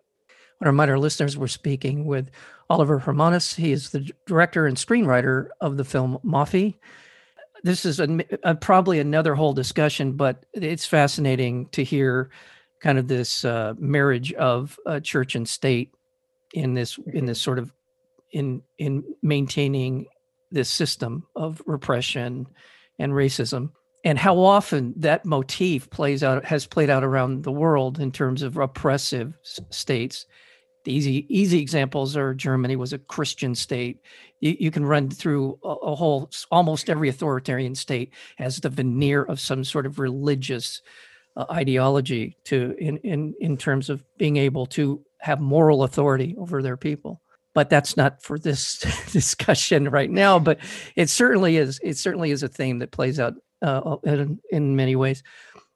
To 0.61 0.69
remind 0.69 0.89
our 0.89 0.97
listeners 0.97 1.37
we're 1.37 1.47
speaking 1.47 2.05
with 2.05 2.31
Oliver 2.69 2.99
Hermanus. 2.99 3.53
He 3.55 3.71
is 3.71 3.91
the 3.91 4.09
director 4.25 4.65
and 4.65 4.75
screenwriter 4.75 5.49
of 5.61 5.77
the 5.77 5.83
film 5.83 6.17
Moffie. 6.25 6.75
This 7.63 7.85
is 7.85 7.99
a, 7.99 8.19
a, 8.43 8.55
probably 8.55 8.99
another 8.99 9.35
whole 9.35 9.53
discussion, 9.53 10.13
but 10.13 10.45
it's 10.53 10.85
fascinating 10.85 11.67
to 11.69 11.83
hear 11.83 12.29
kind 12.81 12.97
of 12.97 13.07
this 13.07 13.45
uh, 13.45 13.73
marriage 13.77 14.33
of 14.33 14.79
uh, 14.85 14.99
church 14.99 15.35
and 15.35 15.47
state 15.47 15.91
in 16.53 16.73
this 16.73 16.97
in 17.13 17.25
this 17.25 17.41
sort 17.41 17.59
of 17.59 17.71
in 18.31 18.61
in 18.77 19.03
maintaining 19.21 20.05
this 20.51 20.69
system 20.69 21.25
of 21.35 21.61
repression 21.65 22.47
and 22.99 23.13
racism 23.13 23.69
and 24.05 24.17
how 24.17 24.37
often 24.39 24.93
that 24.95 25.25
motif 25.25 25.89
plays 25.89 26.23
out 26.23 26.45
has 26.45 26.65
played 26.65 26.89
out 26.89 27.03
around 27.03 27.43
the 27.43 27.51
world 27.51 27.99
in 27.99 28.11
terms 28.11 28.41
of 28.41 28.57
oppressive 28.57 29.33
states 29.69 30.25
the 30.87 30.93
easy 30.93 31.25
easy 31.27 31.59
examples 31.59 32.15
are 32.15 32.33
Germany 32.33 32.77
was 32.77 32.93
a 32.93 32.97
Christian 32.97 33.53
state. 33.53 33.99
You, 34.39 34.55
you 34.57 34.71
can 34.71 34.85
run 34.85 35.09
through 35.09 35.59
a, 35.61 35.67
a, 35.67 35.95
whole 35.95 36.31
almost 36.49 36.89
every 36.89 37.09
authoritarian 37.09 37.75
state 37.75 38.13
has 38.37 38.61
the 38.61 38.69
veneer 38.69 39.23
of 39.23 39.41
some 39.41 39.65
sort 39.65 39.85
of 39.85 39.99
religious 39.99 40.81
uh, 41.35 41.45
ideology 41.51 42.37
to 42.45 42.73
in 42.79 42.97
in 42.99 43.35
in 43.41 43.57
terms 43.57 43.89
of 43.89 44.01
being 44.17 44.37
able 44.37 44.65
to 44.67 45.03
have 45.19 45.41
moral 45.41 45.83
authority 45.83 46.35
over 46.37 46.61
their 46.61 46.77
people. 46.77 47.21
But 47.53 47.69
that's 47.69 47.97
not 47.97 48.23
for 48.23 48.39
this 48.39 48.77
discussion 49.11 49.89
right 49.89 50.09
now. 50.09 50.39
But 50.39 50.59
it 50.95 51.09
certainly 51.09 51.57
is. 51.57 51.81
It 51.83 51.97
certainly 51.97 52.31
is 52.31 52.43
a 52.43 52.47
theme 52.47 52.79
that 52.79 52.91
plays 52.91 53.19
out 53.19 53.33
uh, 53.61 53.97
in, 54.05 54.39
in 54.51 54.77
many 54.77 54.95
ways. 54.95 55.21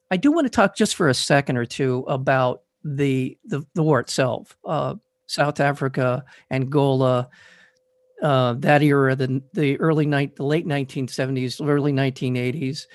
I 0.10 0.16
do 0.16 0.32
want 0.32 0.46
to 0.46 0.50
talk 0.50 0.74
just 0.74 0.96
for 0.96 1.10
a 1.10 1.14
second 1.14 1.58
or 1.58 1.66
two 1.66 2.06
about 2.08 2.62
the 2.84 3.38
the, 3.46 3.64
the 3.76 3.84
war 3.84 4.00
itself. 4.00 4.58
Uh, 4.66 4.96
South 5.28 5.62
Africa, 5.62 6.26
Angola, 6.52 7.30
uh, 8.22 8.54
that 8.60 8.82
era, 8.84 9.16
the 9.16 9.42
the 9.54 9.80
early 9.80 10.06
night, 10.06 10.36
the 10.36 10.44
late 10.44 10.66
1970s, 10.68 11.66
early 11.68 11.94
1980s, 11.94 12.86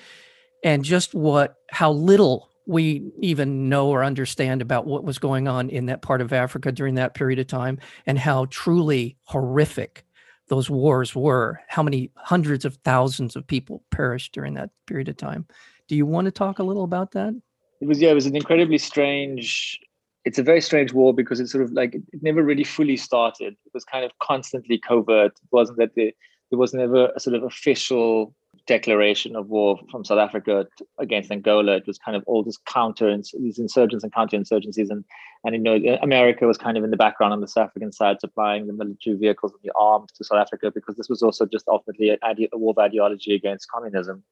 and 0.63 0.83
just 0.83 1.13
what 1.13 1.55
how 1.69 1.91
little 1.91 2.49
we 2.65 3.11
even 3.21 3.69
know 3.69 3.87
or 3.89 4.03
understand 4.03 4.61
about 4.61 4.85
what 4.85 5.03
was 5.03 5.17
going 5.19 5.47
on 5.47 5.69
in 5.69 5.85
that 5.85 6.01
part 6.01 6.19
of 6.19 6.33
Africa 6.33 6.71
during 6.71 6.95
that 6.95 7.13
period 7.13 7.39
of 7.39 7.47
time, 7.47 7.79
and 8.05 8.19
how 8.19 8.45
truly 8.45 9.17
horrific 9.23 10.03
those 10.47 10.69
wars 10.69 11.15
were. 11.15 11.59
How 11.67 11.83
many 11.83 12.11
hundreds 12.15 12.65
of 12.65 12.75
thousands 12.83 13.35
of 13.35 13.47
people 13.47 13.83
perished 13.91 14.33
during 14.33 14.53
that 14.55 14.69
period 14.85 15.09
of 15.09 15.17
time. 15.17 15.45
Do 15.87 15.95
you 15.95 16.05
want 16.05 16.25
to 16.25 16.31
talk 16.31 16.59
a 16.59 16.63
little 16.63 16.83
about 16.83 17.11
that? 17.11 17.33
It 17.81 17.87
was 17.87 18.01
yeah, 18.01 18.11
it 18.11 18.15
was 18.15 18.25
an 18.25 18.35
incredibly 18.35 18.77
strange. 18.77 19.79
It's 20.25 20.39
a 20.39 20.43
very 20.43 20.61
strange 20.61 20.93
war 20.93 21.13
because 21.13 21.39
it's 21.39 21.51
sort 21.51 21.63
of 21.63 21.71
like 21.71 21.95
it 21.95 22.03
never 22.21 22.43
really 22.43 22.63
fully 22.63 22.97
started. 22.97 23.53
It 23.65 23.73
was 23.73 23.85
kind 23.85 24.03
of 24.03 24.11
constantly 24.21 24.77
covert. 24.77 25.31
It 25.31 25.49
wasn't 25.51 25.77
that 25.77 25.95
the, 25.95 26.13
there 26.49 26.59
was 26.59 26.73
never 26.73 27.11
a 27.15 27.19
sort 27.19 27.35
of 27.35 27.43
official 27.43 28.33
declaration 28.65 29.35
of 29.35 29.47
war 29.47 29.79
from 29.89 30.03
South 30.03 30.19
Africa 30.19 30.67
against 30.97 31.31
Angola. 31.31 31.77
It 31.77 31.87
was 31.87 31.97
kind 31.97 32.15
of 32.15 32.23
all 32.27 32.43
this 32.43 32.57
counter 32.57 33.15
these 33.39 33.59
insurgents 33.59 34.03
and 34.03 34.13
counterinsurgencies, 34.13 34.89
and 34.89 35.03
and 35.43 35.55
you 35.55 35.61
know 35.61 35.97
America 36.01 36.45
was 36.45 36.57
kind 36.57 36.77
of 36.77 36.83
in 36.83 36.91
the 36.91 36.97
background 36.97 37.33
on 37.33 37.41
the 37.41 37.47
South 37.47 37.67
African 37.67 37.91
side, 37.91 38.19
supplying 38.19 38.67
the 38.67 38.73
military 38.73 39.15
vehicles 39.15 39.53
and 39.53 39.61
the 39.63 39.71
arms 39.79 40.11
to 40.13 40.23
South 40.23 40.39
Africa 40.39 40.71
because 40.71 40.95
this 40.95 41.09
was 41.09 41.21
also 41.21 41.45
just 41.45 41.67
ultimately 41.67 42.09
a, 42.09 42.17
a 42.23 42.57
war 42.57 42.71
of 42.71 42.77
ideology 42.77 43.35
against 43.35 43.69
communism, 43.69 44.23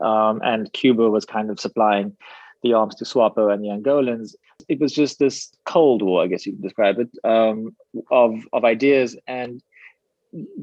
um, 0.00 0.40
and 0.44 0.72
Cuba 0.72 1.10
was 1.10 1.24
kind 1.24 1.50
of 1.50 1.60
supplying 1.60 2.16
the 2.62 2.72
arms 2.74 2.94
to 2.96 3.04
SWAPO 3.04 3.52
and 3.52 3.64
the 3.64 3.68
Angolans. 3.68 4.34
It 4.68 4.80
was 4.80 4.92
just 4.92 5.18
this 5.18 5.50
cold 5.64 6.02
war, 6.02 6.22
I 6.22 6.26
guess 6.26 6.46
you 6.46 6.52
could 6.52 6.62
describe 6.62 6.98
it, 6.98 7.10
um, 7.24 7.74
of 8.10 8.34
of 8.52 8.64
ideas. 8.64 9.16
And 9.26 9.62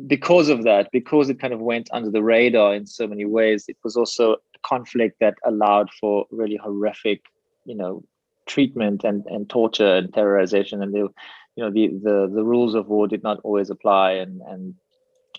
because 0.06 0.50
of 0.50 0.64
that, 0.64 0.90
because 0.92 1.30
it 1.30 1.40
kind 1.40 1.54
of 1.54 1.60
went 1.60 1.90
under 1.92 2.10
the 2.10 2.24
radar 2.24 2.76
in 2.76 2.86
so 2.86 3.08
many 3.08 3.26
ways, 3.26 3.66
it 3.68 3.78
was 3.84 3.98
also 3.98 4.34
a 4.34 4.60
conflict 4.64 5.18
that 5.20 5.36
allowed 5.46 5.90
for 6.00 6.26
really 6.32 6.56
horrific, 6.56 7.22
you 7.66 7.76
know, 7.76 8.04
treatment 8.48 9.04
and, 9.04 9.26
and 9.28 9.50
torture 9.50 9.96
and 9.96 10.12
terrorization 10.12 10.82
and 10.82 10.94
the 10.94 11.10
you 11.56 11.64
know 11.64 11.70
the, 11.70 11.88
the 11.88 12.32
the 12.34 12.44
rules 12.44 12.74
of 12.76 12.88
war 12.88 13.08
did 13.08 13.24
not 13.24 13.40
always 13.44 13.70
apply 13.70 14.12
and 14.12 14.42
and 14.48 14.76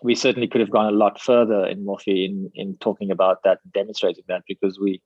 we 0.03 0.15
certainly 0.15 0.47
could 0.47 0.61
have 0.61 0.71
gone 0.71 0.93
a 0.93 0.97
lot 0.97 1.21
further 1.21 1.67
in 1.67 1.85
Moffie 1.85 2.25
in 2.27 2.51
in 2.55 2.77
talking 2.77 3.11
about 3.11 3.43
that 3.45 3.59
demonstrating 3.73 4.25
that 4.29 4.43
because 4.47 4.79
we 4.79 5.01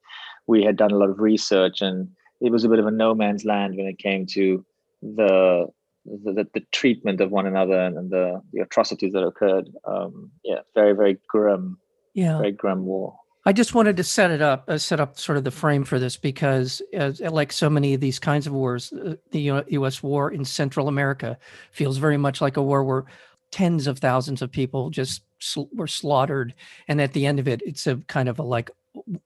we 0.47 0.63
had 0.63 0.77
done 0.77 0.91
a 0.91 0.97
lot 0.97 1.11
of 1.11 1.21
research 1.21 1.81
and 1.81 2.09
it 2.41 2.51
was 2.51 2.65
a 2.65 2.69
bit 2.69 2.79
of 2.79 2.87
a 2.87 2.91
no 2.91 3.15
man's 3.15 3.45
land 3.45 3.77
when 3.77 3.87
it 3.87 3.99
came 3.99 4.27
to 4.27 4.65
the 5.03 5.67
the, 6.05 6.49
the, 6.53 6.61
treatment 6.73 7.21
of 7.21 7.31
one 7.31 7.47
another 7.47 7.79
and, 7.79 7.97
and, 7.97 8.11
the, 8.11 8.43
the 8.53 8.61
atrocities 8.61 9.13
that 9.13 9.23
occurred. 9.23 9.71
Um, 9.85 10.33
yeah, 10.45 10.61
very, 10.75 10.95
very 10.95 11.19
grim. 11.29 11.79
Yeah. 12.13 12.39
Very 12.39 12.51
grim 12.51 12.85
war. 12.85 13.15
I 13.45 13.53
just 13.53 13.75
wanted 13.75 13.97
to 13.97 14.05
set 14.05 14.31
it 14.31 14.41
up, 14.41 14.65
uh, 14.69 14.79
set 14.79 15.01
up 15.01 15.19
sort 15.19 15.37
of 15.37 15.45
the 15.45 15.51
frame 15.51 15.85
for 15.85 15.99
this 15.99 16.17
because, 16.17 16.81
as, 16.93 17.21
like 17.21 17.51
so 17.51 17.69
many 17.69 17.95
of 17.95 18.01
these 18.01 18.21
kinds 18.21 18.47
of 18.47 18.53
wars, 18.53 18.93
uh, 18.93 19.17
the 19.33 19.65
U.S. 19.69 20.03
war 20.03 20.31
in 20.31 20.45
Central 20.45 20.87
America 20.87 21.37
feels 21.73 21.99
very 21.99 22.17
much 22.17 22.41
like 22.41 22.57
a 22.57 22.63
war 22.63 22.85
where 22.85 23.05
tens 23.51 23.89
of 23.89 23.99
thousands 23.99 24.43
of 24.43 24.53
people 24.53 24.91
just 24.91 25.23
sl- 25.41 25.69
were 25.75 25.89
slaughtered, 25.89 26.55
and 26.87 27.01
at 27.01 27.15
the 27.15 27.27
end 27.27 27.41
of 27.41 27.49
it, 27.49 27.63
it's 27.67 27.89
a 27.89 27.97
kind 28.07 28.29
of 28.29 28.39
a 28.39 28.45
like, 28.45 28.71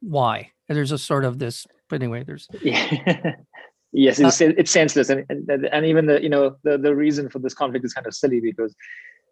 why? 0.00 0.50
And 0.68 0.76
there's 0.76 0.92
a 0.92 0.98
sort 0.98 1.24
of 1.24 1.38
this. 1.38 1.66
But 1.88 2.02
anyway, 2.02 2.24
there's. 2.24 2.48
Yeah. 2.62 3.34
yes, 3.92 4.18
it's, 4.18 4.40
uh, 4.40 4.52
it's 4.56 4.70
senseless, 4.70 5.08
and, 5.08 5.24
and 5.28 5.66
and 5.66 5.86
even 5.86 6.06
the 6.06 6.22
you 6.22 6.28
know 6.28 6.56
the 6.64 6.78
the 6.78 6.94
reason 6.94 7.28
for 7.28 7.38
this 7.38 7.54
conflict 7.54 7.84
is 7.84 7.92
kind 7.92 8.06
of 8.06 8.14
silly 8.14 8.40
because 8.40 8.74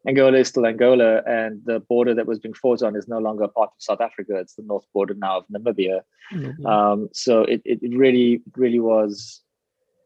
Angola 0.06 0.38
is 0.38 0.48
still 0.48 0.66
Angola, 0.66 1.22
and 1.26 1.62
the 1.64 1.80
border 1.80 2.14
that 2.14 2.26
was 2.26 2.38
being 2.38 2.54
fought 2.54 2.82
on 2.82 2.94
is 2.94 3.08
no 3.08 3.18
longer 3.18 3.48
part 3.48 3.70
of 3.70 3.74
South 3.78 4.00
Africa. 4.00 4.36
It's 4.36 4.54
the 4.54 4.62
north 4.62 4.84
border 4.92 5.14
now 5.14 5.38
of 5.38 5.44
Namibia. 5.52 6.00
Mm-hmm. 6.32 6.66
Um, 6.66 7.08
so 7.12 7.42
it, 7.42 7.62
it 7.64 7.80
really, 7.96 8.42
really 8.56 8.80
was, 8.80 9.40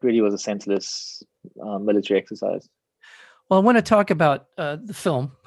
really 0.01 0.21
was 0.21 0.33
a 0.33 0.37
senseless 0.37 1.21
uh, 1.61 1.79
military 1.79 2.19
exercise. 2.19 2.69
Well, 3.49 3.59
I 3.59 3.63
want 3.63 3.77
to 3.77 3.81
talk 3.81 4.11
about 4.11 4.47
uh, 4.57 4.77
the 4.83 4.93
film, 4.93 5.31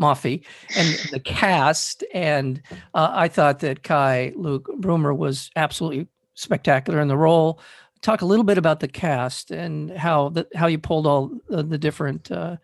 Moffie, 0.00 0.44
and 0.76 0.88
the 1.10 1.20
cast. 1.20 2.04
And 2.12 2.60
uh, 2.94 3.10
I 3.12 3.28
thought 3.28 3.60
that 3.60 3.82
Kai 3.82 4.32
Luke 4.36 4.68
Brummer 4.78 5.16
was 5.16 5.50
absolutely 5.56 6.06
spectacular 6.34 7.00
in 7.00 7.08
the 7.08 7.16
role. 7.16 7.60
Talk 8.02 8.22
a 8.22 8.26
little 8.26 8.44
bit 8.44 8.58
about 8.58 8.80
the 8.80 8.88
cast 8.88 9.50
and 9.50 9.90
how 9.90 10.30
the, 10.30 10.46
how 10.54 10.66
you 10.66 10.78
pulled 10.78 11.06
all 11.06 11.30
the, 11.48 11.62
the 11.62 11.78
different 11.78 12.30
uh, 12.30 12.56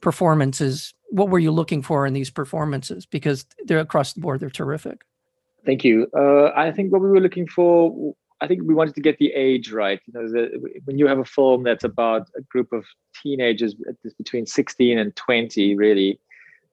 performances 0.00 0.92
what 1.10 1.28
were 1.28 1.38
you 1.38 1.50
looking 1.50 1.82
for 1.82 2.06
in 2.06 2.12
these 2.12 2.30
performances 2.30 3.06
because 3.06 3.46
they're 3.64 3.78
across 3.78 4.12
the 4.12 4.20
board 4.20 4.40
they're 4.40 4.50
terrific 4.50 5.02
thank 5.64 5.84
you 5.84 6.06
uh, 6.16 6.50
i 6.56 6.70
think 6.70 6.92
what 6.92 7.00
we 7.00 7.08
were 7.08 7.20
looking 7.20 7.46
for 7.46 8.14
i 8.40 8.46
think 8.46 8.62
we 8.64 8.74
wanted 8.74 8.94
to 8.94 9.00
get 9.00 9.18
the 9.18 9.32
age 9.32 9.72
right 9.72 10.00
you 10.06 10.12
know 10.12 10.28
the, 10.28 10.80
when 10.84 10.98
you 10.98 11.06
have 11.06 11.18
a 11.18 11.24
film 11.24 11.62
that's 11.62 11.84
about 11.84 12.28
a 12.36 12.42
group 12.42 12.72
of 12.72 12.84
teenagers 13.22 13.74
between 14.18 14.46
16 14.46 14.98
and 14.98 15.14
20 15.16 15.76
really 15.76 16.20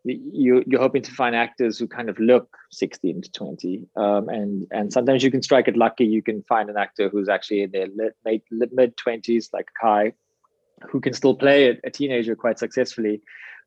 you, 0.06 0.62
you're 0.68 0.82
hoping 0.82 1.02
to 1.02 1.12
find 1.12 1.34
actors 1.34 1.80
who 1.80 1.88
kind 1.88 2.10
of 2.10 2.20
look 2.20 2.58
16 2.72 3.22
to 3.22 3.32
20 3.32 3.88
um, 3.96 4.28
and 4.28 4.68
and 4.72 4.92
sometimes 4.92 5.24
you 5.24 5.32
can 5.32 5.42
strike 5.42 5.68
it 5.68 5.78
lucky 5.78 6.06
you 6.06 6.22
can 6.22 6.44
find 6.44 6.70
an 6.70 6.78
actor 6.78 7.08
who's 7.08 7.30
actually 7.30 7.62
in 7.62 7.72
their 7.72 7.88
mid, 7.96 8.42
mid 8.52 8.98
20s 8.98 9.48
like 9.54 9.70
kai 9.80 10.12
who 10.90 11.00
can 11.00 11.14
still 11.14 11.36
play 11.36 11.70
a, 11.70 11.78
a 11.84 11.90
teenager 11.90 12.36
quite 12.36 12.60
successfully. 12.60 13.22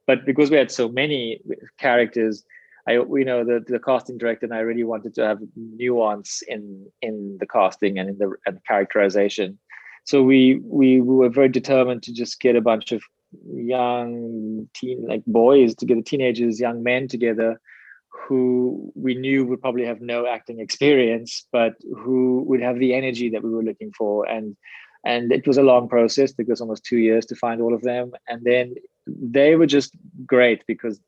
But 0.07 0.25
because 0.25 0.51
we 0.51 0.57
had 0.57 0.71
so 0.71 0.89
many 0.89 1.41
characters, 1.79 2.45
I 2.89 2.99
we 3.01 3.25
know 3.25 3.45
the, 3.45 3.65
the 3.67 3.81
casting 3.81 4.19
director 4.19 4.47
and 4.47 4.55
I 4.55 4.61
really 4.61 4.85
wanted 4.85 5.15
to 5.15 5.27
have 5.27 5.41
nuance 5.57 6.43
in 6.47 6.87
in 7.03 7.37
the 7.41 7.47
casting 7.47 7.99
and 7.99 8.09
in 8.09 8.19
the 8.19 8.35
and 8.47 8.61
characterization. 8.67 9.59
So 10.05 10.23
we 10.23 10.61
we 10.65 11.01
were 11.01 11.29
very 11.29 11.49
determined 11.49 12.03
to 12.05 12.13
just 12.13 12.41
get 12.41 12.57
a 12.57 12.61
bunch 12.61 12.93
of 12.93 13.03
young 13.53 14.69
teen 14.75 15.07
like 15.07 15.25
boys 15.27 15.75
to 15.77 15.87
get 15.87 15.97
the 15.97 16.03
teenagers, 16.03 16.61
young 16.61 16.83
men 16.83 17.09
together 17.09 17.61
who 18.29 18.93
we 18.95 19.15
knew 19.15 19.45
would 19.45 19.61
probably 19.61 19.85
have 19.85 20.01
no 20.01 20.27
acting 20.27 20.59
experience, 20.59 21.47
but 21.53 21.75
who 21.97 22.43
would 22.47 22.61
have 22.61 22.79
the 22.79 22.95
energy 22.95 23.29
that 23.31 23.43
we 23.43 23.51
were 23.51 23.63
looking 23.63 23.93
for 23.93 24.29
and 24.29 24.57
and 25.05 25.31
it 25.31 25.47
was 25.47 25.57
a 25.57 25.63
long 25.63 25.89
process 25.89 26.35
it 26.37 26.49
was 26.49 26.61
almost 26.61 26.85
two 26.85 26.99
years 26.99 27.25
to 27.27 27.37
find 27.37 27.61
all 27.61 27.75
of 27.75 27.83
them 27.83 28.13
and 28.29 28.43
then 28.45 28.75
they 29.07 29.55
were 29.55 29.67
just 29.67 29.93
great 30.27 30.65
because 30.67 31.01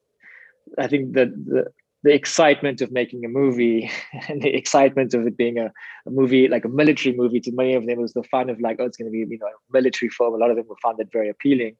i 0.78 0.86
think 0.86 1.14
that 1.14 1.28
the, 1.46 1.66
the 2.04 2.14
excitement 2.14 2.80
of 2.80 2.92
making 2.92 3.24
a 3.24 3.28
movie 3.28 3.90
and 4.28 4.42
the 4.42 4.54
excitement 4.54 5.14
of 5.14 5.26
it 5.26 5.36
being 5.36 5.58
a, 5.58 5.72
a, 6.06 6.10
movie 6.10 6.48
like 6.48 6.64
a 6.64 6.68
military 6.68 7.14
movie 7.14 7.40
to 7.40 7.52
many 7.52 7.74
of 7.74 7.86
them 7.86 8.00
was 8.00 8.12
the 8.12 8.22
fun 8.24 8.48
of 8.48 8.60
like 8.60 8.76
oh 8.78 8.84
it's 8.84 8.96
going 8.96 9.10
to 9.10 9.12
be 9.12 9.18
you 9.18 9.38
know 9.38 9.46
a 9.46 9.72
military 9.72 10.08
film. 10.08 10.34
A 10.34 10.36
lot 10.36 10.50
of 10.50 10.56
them 10.56 10.66
found 10.82 10.98
that 10.98 11.12
very 11.12 11.28
appealing. 11.28 11.76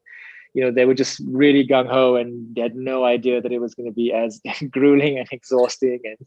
You 0.55 0.65
know 0.65 0.71
they 0.71 0.87
were 0.87 0.95
just 0.95 1.21
really 1.27 1.67
gung-ho 1.67 2.17
and 2.17 2.55
they 2.55 2.63
had 2.63 2.75
no 2.75 3.05
idea 3.05 3.41
that 3.41 3.53
it 3.53 3.61
was 3.61 3.75
going 3.75 3.89
to 3.89 3.95
be 3.95 4.13
as 4.13 4.41
grueling 4.71 5.19
and 5.19 5.29
exhausting 5.31 6.01
and 6.05 6.19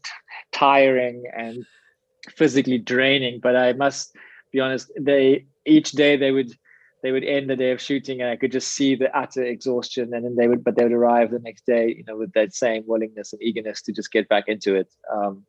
tiring 0.52 1.24
and 1.36 1.64
physically 2.28 2.78
draining. 2.78 3.40
But 3.40 3.56
i 3.56 3.72
must 3.72 4.16
be 4.52 4.60
honest 4.60 4.90
they 4.98 5.46
each 5.64 5.92
day 5.92 6.16
they 6.16 6.30
would 6.30 6.52
they 7.02 7.12
would 7.12 7.24
end 7.24 7.50
the 7.50 7.56
day 7.56 7.72
of 7.72 7.80
shooting 7.80 8.20
and 8.20 8.30
I 8.30 8.36
could 8.36 8.52
just 8.52 8.74
see 8.74 8.94
the 8.94 9.16
utter 9.16 9.42
exhaustion 9.42 10.14
and 10.14 10.24
then 10.24 10.36
they 10.36 10.48
would 10.48 10.64
but 10.64 10.76
they 10.76 10.84
would 10.84 10.92
arrive 10.92 11.30
the 11.30 11.40
next 11.40 11.66
day 11.66 11.94
you 11.96 12.04
know 12.06 12.16
with 12.16 12.32
that 12.32 12.54
same 12.54 12.84
willingness 12.86 13.32
and 13.32 13.42
eagerness 13.42 13.82
to 13.82 13.92
just 13.92 14.12
get 14.12 14.28
back 14.28 14.44
into 14.46 14.74
it. 14.74 14.92
Um, 15.12 15.44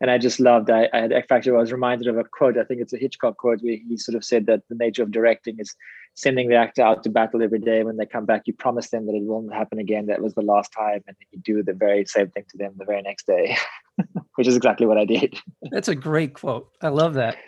and 0.00 0.10
I 0.10 0.18
just 0.18 0.40
loved 0.40 0.68
I, 0.68 0.88
I 0.92 0.98
had 0.98 1.12
in 1.12 1.22
fact 1.22 1.46
I 1.46 1.52
was 1.52 1.72
reminded 1.72 2.08
of 2.08 2.18
a 2.18 2.24
quote 2.24 2.58
I 2.58 2.64
think 2.64 2.80
it's 2.80 2.92
a 2.92 2.98
Hitchcock 2.98 3.36
quote 3.36 3.60
where 3.62 3.76
he 3.76 3.96
sort 3.96 4.16
of 4.16 4.24
said 4.24 4.46
that 4.46 4.62
the 4.68 4.74
nature 4.74 5.02
of 5.02 5.12
directing 5.12 5.56
is 5.58 5.74
sending 6.14 6.48
the 6.48 6.56
actor 6.56 6.82
out 6.82 7.02
to 7.02 7.10
battle 7.10 7.42
every 7.42 7.58
day. 7.58 7.84
When 7.84 7.96
they 7.96 8.06
come 8.06 8.26
back 8.26 8.42
you 8.46 8.52
promise 8.52 8.90
them 8.90 9.06
that 9.06 9.14
it 9.14 9.22
won't 9.22 9.54
happen 9.54 9.78
again. 9.78 10.06
That 10.06 10.22
was 10.22 10.34
the 10.34 10.42
last 10.42 10.72
time. 10.72 11.02
And 11.06 11.16
you 11.30 11.38
do 11.38 11.62
the 11.62 11.72
very 11.72 12.04
same 12.04 12.30
thing 12.30 12.44
to 12.50 12.58
them 12.58 12.72
the 12.76 12.84
very 12.84 13.02
next 13.02 13.26
day 13.26 13.56
which 14.34 14.48
is 14.48 14.56
exactly 14.56 14.86
what 14.86 14.98
I 14.98 15.04
did. 15.04 15.38
That's 15.70 15.88
a 15.88 15.94
great 15.94 16.34
quote. 16.34 16.68
I 16.82 16.88
love 16.88 17.14
that 17.14 17.38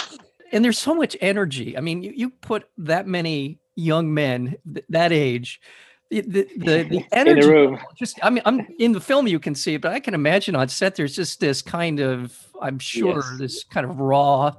and 0.52 0.64
there's 0.64 0.78
so 0.78 0.94
much 0.94 1.16
energy. 1.20 1.76
I 1.76 1.80
mean, 1.80 2.02
you, 2.02 2.12
you 2.14 2.30
put 2.30 2.68
that 2.78 3.06
many 3.06 3.60
young 3.76 4.12
men 4.12 4.56
th- 4.72 4.86
that 4.88 5.12
age, 5.12 5.60
the 6.10 6.20
the, 6.22 6.48
the, 6.56 6.82
the 6.90 7.04
energy. 7.12 7.48
In 7.48 7.72
the. 7.72 7.78
Just, 7.96 8.18
I 8.22 8.30
mean, 8.30 8.42
I'm 8.44 8.66
in 8.78 8.92
the 8.92 9.00
film. 9.00 9.26
You 9.26 9.38
can 9.38 9.54
see 9.54 9.74
it, 9.74 9.80
but 9.80 9.92
I 9.92 10.00
can 10.00 10.14
imagine 10.14 10.56
on 10.56 10.68
set. 10.68 10.96
There's 10.96 11.14
just 11.14 11.40
this 11.40 11.62
kind 11.62 12.00
of, 12.00 12.36
I'm 12.60 12.78
sure, 12.78 13.16
yes. 13.16 13.38
this 13.38 13.64
kind 13.64 13.88
of 13.88 13.98
raw 13.98 14.54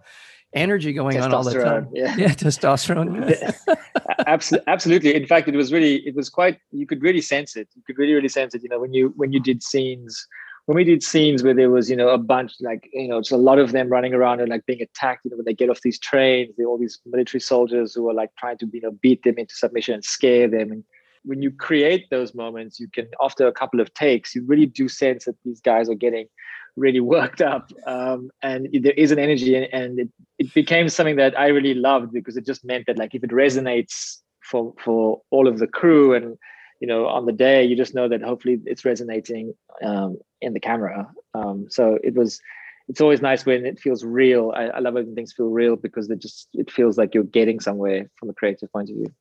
energy 0.54 0.94
going 0.94 1.20
on 1.20 1.34
all 1.34 1.44
the 1.44 1.62
time. 1.62 1.90
Yeah, 1.94 2.16
yeah 2.16 2.30
testosterone. 2.30 3.56
absolutely, 4.28 4.72
absolutely. 4.72 5.16
In 5.16 5.26
fact, 5.26 5.48
it 5.48 5.56
was 5.56 5.72
really, 5.72 5.98
it 6.08 6.16
was 6.16 6.30
quite. 6.30 6.60
You 6.72 6.88
could 6.88 7.02
really 7.02 7.22
sense 7.22 7.56
it. 7.56 7.68
You 7.76 7.84
could 7.86 7.98
really, 7.98 8.14
really 8.14 8.30
sense 8.30 8.56
it. 8.56 8.64
You 8.64 8.70
know, 8.70 8.80
when 8.80 8.94
you 8.94 9.14
when 9.16 9.32
you 9.32 9.40
did 9.40 9.64
scenes 9.64 10.28
when 10.70 10.76
we 10.76 10.84
did 10.84 11.02
scenes 11.02 11.42
where 11.42 11.56
there 11.56 11.72
was, 11.72 11.90
you 11.90 11.96
know, 11.96 12.10
a 12.10 12.18
bunch 12.20 12.54
like, 12.60 12.88
you 12.94 13.08
know, 13.08 13.18
it's 13.18 13.32
a 13.32 13.38
lot 13.38 13.58
of 13.58 13.72
them 13.72 13.90
running 13.90 14.14
around 14.14 14.40
and 14.40 14.50
like 14.50 14.68
being 14.68 14.84
attacked, 14.84 15.26
you 15.26 15.32
know, 15.32 15.38
when 15.38 15.46
they 15.48 15.54
get 15.56 15.68
off 15.68 15.82
these 15.82 15.98
trains, 15.98 16.54
all 16.60 16.78
these 16.78 17.00
military 17.08 17.42
soldiers 17.42 17.96
who 17.96 18.08
are 18.08 18.14
like 18.14 18.30
trying 18.38 18.56
to, 18.60 18.70
you 18.72 18.82
know, 18.82 18.92
beat 18.92 19.24
them 19.24 19.34
into 19.40 19.56
submission 19.56 19.96
and 19.96 20.06
scare 20.06 20.48
them. 20.48 20.72
And 20.72 20.84
when 21.24 21.42
you 21.42 21.50
create 21.50 22.12
those 22.12 22.36
moments, 22.36 22.80
you 22.80 22.88
can, 22.88 23.08
after 23.20 23.48
a 23.48 23.52
couple 23.52 23.80
of 23.80 23.92
takes, 23.96 24.36
you 24.36 24.46
really 24.46 24.68
do 24.68 24.88
sense 24.88 25.26
that 25.26 25.38
these 25.44 25.60
guys 25.60 25.90
are 25.90 25.96
getting 25.96 26.28
really 26.76 27.00
worked 27.16 27.42
up. 27.42 27.72
Um, 27.88 28.30
and 28.44 28.70
there 28.72 28.94
is 28.94 29.10
an 29.10 29.18
energy 29.18 29.56
and, 29.56 29.74
and 29.74 30.00
it, 30.00 30.10
it 30.38 30.54
became 30.54 30.88
something 30.88 31.16
that 31.16 31.36
I 31.36 31.48
really 31.48 31.74
loved 31.74 32.14
because 32.14 32.38
it 32.38 32.46
just 32.46 32.64
meant 32.64 32.86
that 32.86 33.00
like 33.00 33.16
if 33.16 33.24
it 33.24 33.32
resonates 33.32 34.18
for 34.44 34.76
for 34.78 35.20
all 35.32 35.48
of 35.48 35.58
the 35.58 35.68
crew 35.68 36.14
and 36.14 36.38
you 36.80 36.88
know 36.88 37.08
on 37.08 37.26
the 37.26 37.34
day 37.34 37.64
you 37.64 37.76
just 37.76 37.94
know 37.94 38.08
that 38.08 38.22
hopefully 38.22 38.60
it's 38.66 38.86
resonating 38.86 39.54
um, 39.84 40.18
in 40.42 40.54
the 40.54 40.60
camera 40.60 41.10
um, 41.34 41.68
so 41.70 41.98
it 42.04 42.16
was 42.16 42.40
it's 42.88 43.02
always 43.02 43.22
nice 43.22 43.46
when 43.46 43.66
it 43.66 43.80
feels 43.80 44.04
real 44.04 44.52
I, 44.56 44.66
I 44.66 44.80
love 44.80 44.96
when 44.96 45.16
things 45.16 45.34
feel 45.34 45.50
real 45.50 45.76
because 45.76 46.10
it 46.10 46.20
just 46.20 46.48
it 46.54 46.72
feels 46.72 46.98
like 46.98 47.14
you're 47.14 47.24
getting 47.24 47.60
somewhere 47.60 48.10
from 48.16 48.30
a 48.30 48.34
creative 48.34 48.72
point 48.72 48.90
of 48.90 48.96
view 48.96 49.14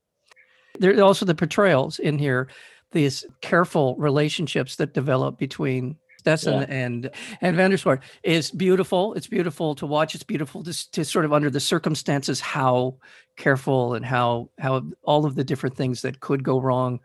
there 0.79 0.97
are 0.97 1.03
also 1.03 1.27
the 1.27 1.35
portrayals 1.35 1.99
in 1.99 2.19
here 2.19 2.49
these 2.93 3.25
careful 3.41 3.97
relationships 3.97 4.77
that 4.77 4.95
develop 4.95 5.39
between 5.39 5.97
Stassen 6.23 6.61
yeah. 6.61 6.75
and 6.75 7.11
and 7.41 7.57
Van 7.57 7.71
der 7.71 7.77
Swart 7.77 8.03
is 8.23 8.51
beautiful. 8.51 9.15
It's 9.15 9.27
beautiful 9.27 9.75
to 9.77 9.87
watch. 9.87 10.15
It's 10.15 10.25
beautiful 10.25 10.63
to, 10.65 10.91
to 10.93 11.05
sort 11.05 11.25
of 11.25 11.33
under 11.33 11.51
the 11.51 11.61
circumstances 11.61 12.41
how 12.41 12.97
careful 13.37 13.95
and 13.95 14.05
how 14.05 14.51
how 14.59 14.85
all 15.03 15.27
of 15.27 15.37
the 15.37 15.45
different 15.45 15.77
things 15.77 16.03
that 16.03 16.21
could 16.21 16.43
go 16.43 16.61
wrong 16.61 17.01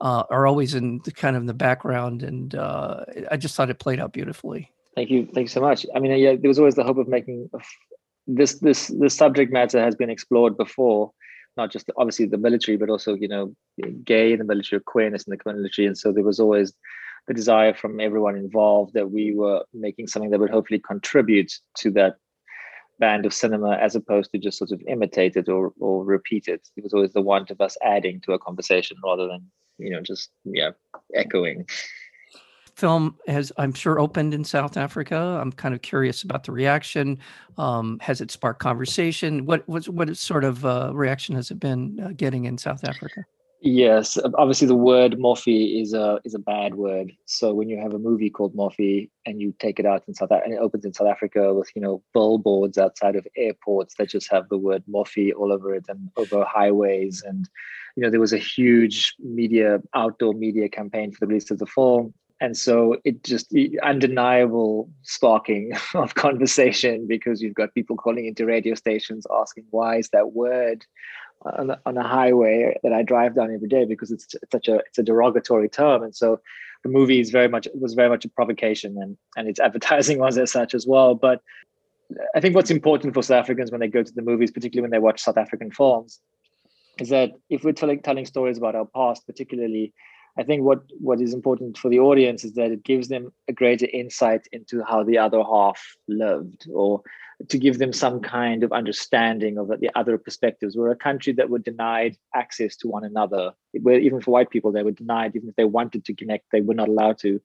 uh, 0.00 0.24
are 0.30 0.46
always 0.46 0.74
in 0.74 1.00
the, 1.04 1.12
kind 1.12 1.36
of 1.36 1.42
in 1.42 1.46
the 1.46 1.54
background, 1.54 2.22
and 2.22 2.54
uh, 2.54 3.04
I 3.30 3.36
just 3.36 3.54
thought 3.54 3.70
it 3.70 3.78
played 3.78 4.00
out 4.00 4.12
beautifully. 4.12 4.70
Thank 4.94 5.10
you, 5.10 5.26
thank 5.26 5.44
you 5.44 5.48
so 5.48 5.60
much. 5.60 5.86
I 5.94 5.98
mean, 5.98 6.16
yeah, 6.18 6.36
there 6.36 6.48
was 6.48 6.58
always 6.58 6.74
the 6.74 6.84
hope 6.84 6.98
of 6.98 7.08
making 7.08 7.50
this 8.26 8.58
this 8.60 8.88
this 8.88 9.14
subject 9.14 9.52
matter 9.52 9.80
has 9.80 9.94
been 9.94 10.10
explored 10.10 10.56
before, 10.56 11.12
not 11.56 11.70
just 11.70 11.90
obviously 11.96 12.26
the 12.26 12.38
military, 12.38 12.76
but 12.76 12.90
also 12.90 13.14
you 13.14 13.28
know, 13.28 13.54
gay 14.04 14.32
in 14.32 14.38
the 14.38 14.44
military, 14.44 14.80
queerness 14.80 15.24
in 15.24 15.30
the 15.30 15.52
military, 15.52 15.86
and 15.86 15.98
so 15.98 16.12
there 16.12 16.24
was 16.24 16.40
always 16.40 16.72
the 17.26 17.34
desire 17.34 17.74
from 17.74 18.00
everyone 18.00 18.36
involved 18.36 18.94
that 18.94 19.10
we 19.10 19.34
were 19.34 19.64
making 19.74 20.06
something 20.06 20.30
that 20.30 20.38
would 20.38 20.50
hopefully 20.50 20.78
contribute 20.78 21.52
to 21.76 21.90
that 21.90 22.16
band 22.98 23.26
of 23.26 23.34
cinema 23.34 23.72
as 23.72 23.94
opposed 23.94 24.30
to 24.32 24.38
just 24.38 24.58
sort 24.58 24.72
of 24.72 24.80
imitate 24.88 25.36
it 25.36 25.48
or, 25.48 25.72
or 25.80 26.04
repeat 26.04 26.48
it. 26.48 26.68
It 26.76 26.84
was 26.84 26.94
always 26.94 27.12
the 27.12 27.20
want 27.20 27.50
of 27.50 27.60
us 27.60 27.76
adding 27.82 28.20
to 28.22 28.32
a 28.32 28.38
conversation 28.38 28.96
rather 29.04 29.26
than, 29.26 29.50
you 29.78 29.90
know, 29.90 30.00
just, 30.00 30.30
yeah, 30.44 30.70
echoing. 31.14 31.66
Film 32.74 33.16
has, 33.26 33.52
I'm 33.56 33.72
sure, 33.72 33.98
opened 33.98 34.34
in 34.34 34.44
South 34.44 34.76
Africa. 34.76 35.16
I'm 35.16 35.50
kind 35.50 35.74
of 35.74 35.80
curious 35.80 36.22
about 36.22 36.44
the 36.44 36.52
reaction. 36.52 37.18
Um, 37.56 37.98
has 38.00 38.20
it 38.20 38.30
sparked 38.30 38.60
conversation? 38.60 39.46
What 39.46 39.66
what 39.66 39.88
what 39.88 40.14
sort 40.14 40.44
of 40.44 40.62
uh, 40.66 40.90
reaction 40.92 41.34
has 41.36 41.50
it 41.50 41.58
been 41.58 41.98
uh, 41.98 42.10
getting 42.14 42.44
in 42.44 42.58
South 42.58 42.84
Africa? 42.84 43.24
Yes, 43.62 44.18
obviously 44.34 44.66
the 44.66 44.74
word 44.74 45.12
Moffie 45.18 45.80
is 45.80 45.94
a 45.94 46.20
is 46.24 46.34
a 46.34 46.38
bad 46.38 46.74
word. 46.74 47.12
So 47.24 47.54
when 47.54 47.68
you 47.70 47.78
have 47.80 47.94
a 47.94 47.98
movie 47.98 48.28
called 48.28 48.54
Moffie 48.54 49.10
and 49.24 49.40
you 49.40 49.54
take 49.58 49.80
it 49.80 49.86
out 49.86 50.04
in 50.06 50.14
South 50.14 50.30
and 50.30 50.52
it 50.52 50.58
opens 50.60 50.84
in 50.84 50.92
South 50.92 51.08
Africa 51.08 51.54
with 51.54 51.70
you 51.74 51.80
know 51.80 52.02
billboards 52.12 52.76
outside 52.76 53.16
of 53.16 53.26
airports 53.36 53.94
that 53.96 54.10
just 54.10 54.30
have 54.30 54.48
the 54.50 54.58
word 54.58 54.84
Moffie 54.88 55.32
all 55.34 55.52
over 55.52 55.74
it 55.74 55.86
and 55.88 56.10
over 56.16 56.44
highways 56.44 57.22
and 57.26 57.48
you 57.96 58.02
know 58.02 58.10
there 58.10 58.20
was 58.20 58.34
a 58.34 58.38
huge 58.38 59.14
media 59.18 59.80
outdoor 59.94 60.34
media 60.34 60.68
campaign 60.68 61.10
for 61.10 61.20
the 61.20 61.26
release 61.26 61.50
of 61.50 61.58
the 61.58 61.66
film 61.66 62.12
and 62.40 62.56
so 62.56 62.96
it 63.04 63.24
just 63.24 63.54
undeniable 63.82 64.90
sparking 65.02 65.72
of 65.94 66.14
conversation 66.14 67.06
because 67.06 67.40
you've 67.40 67.54
got 67.54 67.74
people 67.74 67.96
calling 67.96 68.26
into 68.26 68.44
radio 68.44 68.74
stations 68.74 69.26
asking 69.30 69.64
why 69.70 69.96
is 69.96 70.10
that 70.10 70.32
word 70.32 70.84
on 71.44 71.70
a, 71.70 71.80
on 71.86 71.96
a 71.96 72.06
highway 72.06 72.76
that 72.82 72.92
I 72.92 73.02
drive 73.02 73.34
down 73.34 73.52
every 73.52 73.68
day 73.68 73.84
because 73.84 74.10
it's, 74.10 74.34
it's 74.34 74.52
such 74.52 74.68
a 74.68 74.76
it's 74.76 74.98
a 74.98 75.02
derogatory 75.02 75.68
term, 75.68 76.02
and 76.02 76.14
so 76.14 76.40
the 76.82 76.88
movie 76.88 77.20
is 77.20 77.30
very 77.30 77.48
much 77.48 77.68
was 77.74 77.94
very 77.94 78.08
much 78.08 78.24
a 78.24 78.28
provocation, 78.28 78.96
and 79.00 79.16
and 79.36 79.48
its 79.48 79.60
advertising 79.66 80.18
was 80.18 80.38
as 80.38 80.52
such 80.52 80.74
as 80.74 80.86
well. 80.86 81.14
But 81.14 81.42
I 82.34 82.40
think 82.40 82.54
what's 82.54 82.70
important 82.70 83.14
for 83.14 83.22
South 83.22 83.38
Africans 83.38 83.70
when 83.70 83.80
they 83.80 83.88
go 83.88 84.02
to 84.02 84.12
the 84.12 84.22
movies, 84.22 84.50
particularly 84.50 84.82
when 84.82 84.90
they 84.90 85.02
watch 85.02 85.22
South 85.22 85.36
African 85.36 85.70
films, 85.70 86.20
is 86.98 87.08
that 87.10 87.32
if 87.50 87.64
we're 87.64 87.72
telling 87.72 88.00
telling 88.00 88.26
stories 88.26 88.58
about 88.58 88.74
our 88.74 88.86
past, 88.86 89.26
particularly 89.26 89.92
I 90.38 90.42
think 90.42 90.62
what 90.62 90.82
what 91.00 91.20
is 91.20 91.32
important 91.32 91.78
for 91.78 91.88
the 91.88 92.00
audience 92.00 92.44
is 92.44 92.52
that 92.54 92.70
it 92.70 92.84
gives 92.84 93.08
them 93.08 93.32
a 93.48 93.52
greater 93.52 93.86
insight 93.92 94.46
into 94.52 94.82
how 94.84 95.02
the 95.02 95.18
other 95.18 95.42
half 95.42 95.96
lived, 96.08 96.68
or 96.72 97.02
to 97.48 97.58
give 97.58 97.78
them 97.78 97.92
some 97.92 98.20
kind 98.20 98.62
of 98.62 98.72
understanding 98.72 99.58
of 99.58 99.68
the 99.68 99.90
other 99.94 100.18
perspectives. 100.18 100.76
We're 100.76 100.90
a 100.90 100.96
country 100.96 101.32
that 101.34 101.50
were 101.50 101.58
denied 101.58 102.16
access 102.34 102.76
to 102.76 102.88
one 102.88 103.04
another. 103.04 103.52
Where 103.82 103.98
even 103.98 104.20
for 104.20 104.30
white 104.30 104.50
people, 104.50 104.72
they 104.72 104.82
were 104.82 104.92
denied 104.92 105.36
even 105.36 105.48
if 105.48 105.56
they 105.56 105.64
wanted 105.64 106.04
to 106.06 106.14
connect, 106.14 106.46
they 106.52 106.60
were 106.60 106.74
not 106.74 106.88
allowed 106.88 107.18
to. 107.20 107.40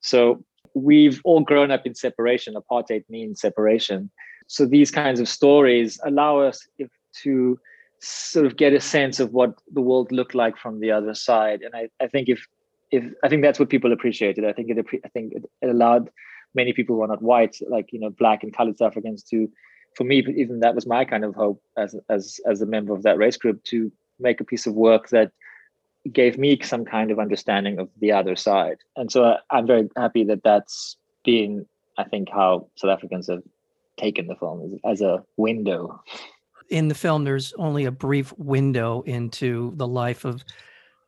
So 0.00 0.44
we've 0.74 1.20
all 1.24 1.40
grown 1.40 1.70
up 1.70 1.86
in 1.86 1.94
separation. 1.94 2.54
Apartheid 2.54 3.04
means 3.08 3.40
separation. 3.40 4.10
So 4.46 4.66
these 4.66 4.90
kinds 4.90 5.20
of 5.20 5.28
stories 5.28 5.98
allow 6.04 6.40
us 6.40 6.66
if, 6.78 6.90
to 7.22 7.58
sort 8.04 8.46
of 8.46 8.56
get 8.56 8.72
a 8.72 8.80
sense 8.80 9.20
of 9.20 9.32
what 9.32 9.60
the 9.72 9.80
world 9.80 10.12
looked 10.12 10.34
like 10.34 10.56
from 10.56 10.80
the 10.80 10.90
other 10.90 11.14
side. 11.14 11.62
And 11.62 11.74
I, 11.74 11.88
I 12.00 12.08
think 12.08 12.28
if 12.28 12.46
if 12.90 13.04
I 13.22 13.28
think 13.28 13.42
that's 13.42 13.58
what 13.58 13.70
people 13.70 13.92
appreciated. 13.92 14.44
I 14.44 14.52
think 14.52 14.70
it 14.70 14.78
I 15.04 15.08
think 15.08 15.32
it, 15.34 15.44
allowed 15.62 16.10
many 16.54 16.72
people 16.72 16.96
who 16.96 17.02
are 17.02 17.08
not 17.08 17.22
white, 17.22 17.56
like 17.68 17.92
you 17.92 17.98
know, 17.98 18.10
black 18.10 18.42
and 18.42 18.54
colored 18.54 18.78
South 18.78 18.92
Africans, 18.92 19.22
to 19.24 19.50
for 19.96 20.04
me, 20.04 20.24
even 20.36 20.60
that 20.60 20.74
was 20.74 20.86
my 20.86 21.04
kind 21.04 21.24
of 21.24 21.34
hope 21.34 21.62
as 21.76 21.96
as 22.08 22.40
as 22.46 22.60
a 22.60 22.66
member 22.66 22.94
of 22.94 23.02
that 23.02 23.18
race 23.18 23.36
group 23.36 23.62
to 23.64 23.90
make 24.20 24.40
a 24.40 24.44
piece 24.44 24.66
of 24.66 24.74
work 24.74 25.08
that 25.08 25.32
gave 26.12 26.38
me 26.38 26.60
some 26.62 26.84
kind 26.84 27.10
of 27.10 27.18
understanding 27.18 27.78
of 27.78 27.88
the 28.00 28.12
other 28.12 28.36
side. 28.36 28.78
And 28.96 29.10
so 29.10 29.24
I, 29.24 29.38
I'm 29.50 29.66
very 29.66 29.88
happy 29.96 30.24
that 30.24 30.42
that's 30.44 30.96
been, 31.24 31.66
I 31.96 32.04
think, 32.04 32.28
how 32.30 32.68
South 32.76 32.90
Africans 32.90 33.28
have 33.28 33.42
taken 33.96 34.26
the 34.26 34.36
film 34.36 34.62
as, 34.84 34.98
as 34.98 35.00
a 35.00 35.24
window 35.36 36.02
in 36.68 36.88
the 36.88 36.94
film, 36.94 37.24
there's 37.24 37.52
only 37.54 37.84
a 37.84 37.90
brief 37.90 38.32
window 38.38 39.02
into 39.02 39.72
the 39.76 39.86
life 39.86 40.24
of 40.24 40.44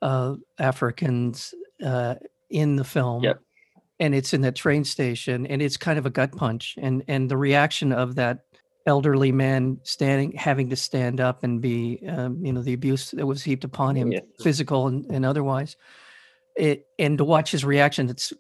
uh, 0.03 0.35
Africans 0.59 1.55
uh, 1.85 2.17
in 2.51 2.77
the 2.77 2.85
film. 2.85 3.25
Yep. 3.25 3.41
And 3.99 4.15
it's 4.15 4.35
in 4.35 4.43
that 4.43 4.55
train 4.55 4.85
station, 4.85 5.47
and 5.47 5.63
it's 5.63 5.79
kind 5.79 5.99
of 5.99 6.05
a 6.05 6.11
gut 6.11 6.37
punch. 6.37 6.77
And 6.79 7.03
and 7.09 7.31
the 7.31 7.37
reaction 7.39 7.93
of 7.93 8.15
that 8.17 8.41
elderly 8.85 9.33
man 9.33 9.79
standing, 9.85 10.33
having 10.33 10.69
to 10.71 10.77
stand 10.77 11.21
up 11.21 11.43
and 11.43 11.61
be, 11.61 12.01
um, 12.07 12.45
you 12.45 12.53
know, 12.53 12.63
the 12.63 12.75
abuse 12.75 13.11
that 13.13 13.27
was 13.27 13.43
heaped 13.43 13.65
upon 13.65 13.97
him, 13.97 14.13
yeah. 14.13 14.21
physical 14.41 14.87
and, 14.87 15.07
and 15.07 15.25
otherwise. 15.25 15.77
It, 16.57 16.87
and 16.99 17.19
to 17.19 17.25
watch 17.25 17.51
his 17.51 17.65
reaction, 17.65 18.09
it's 18.09 18.33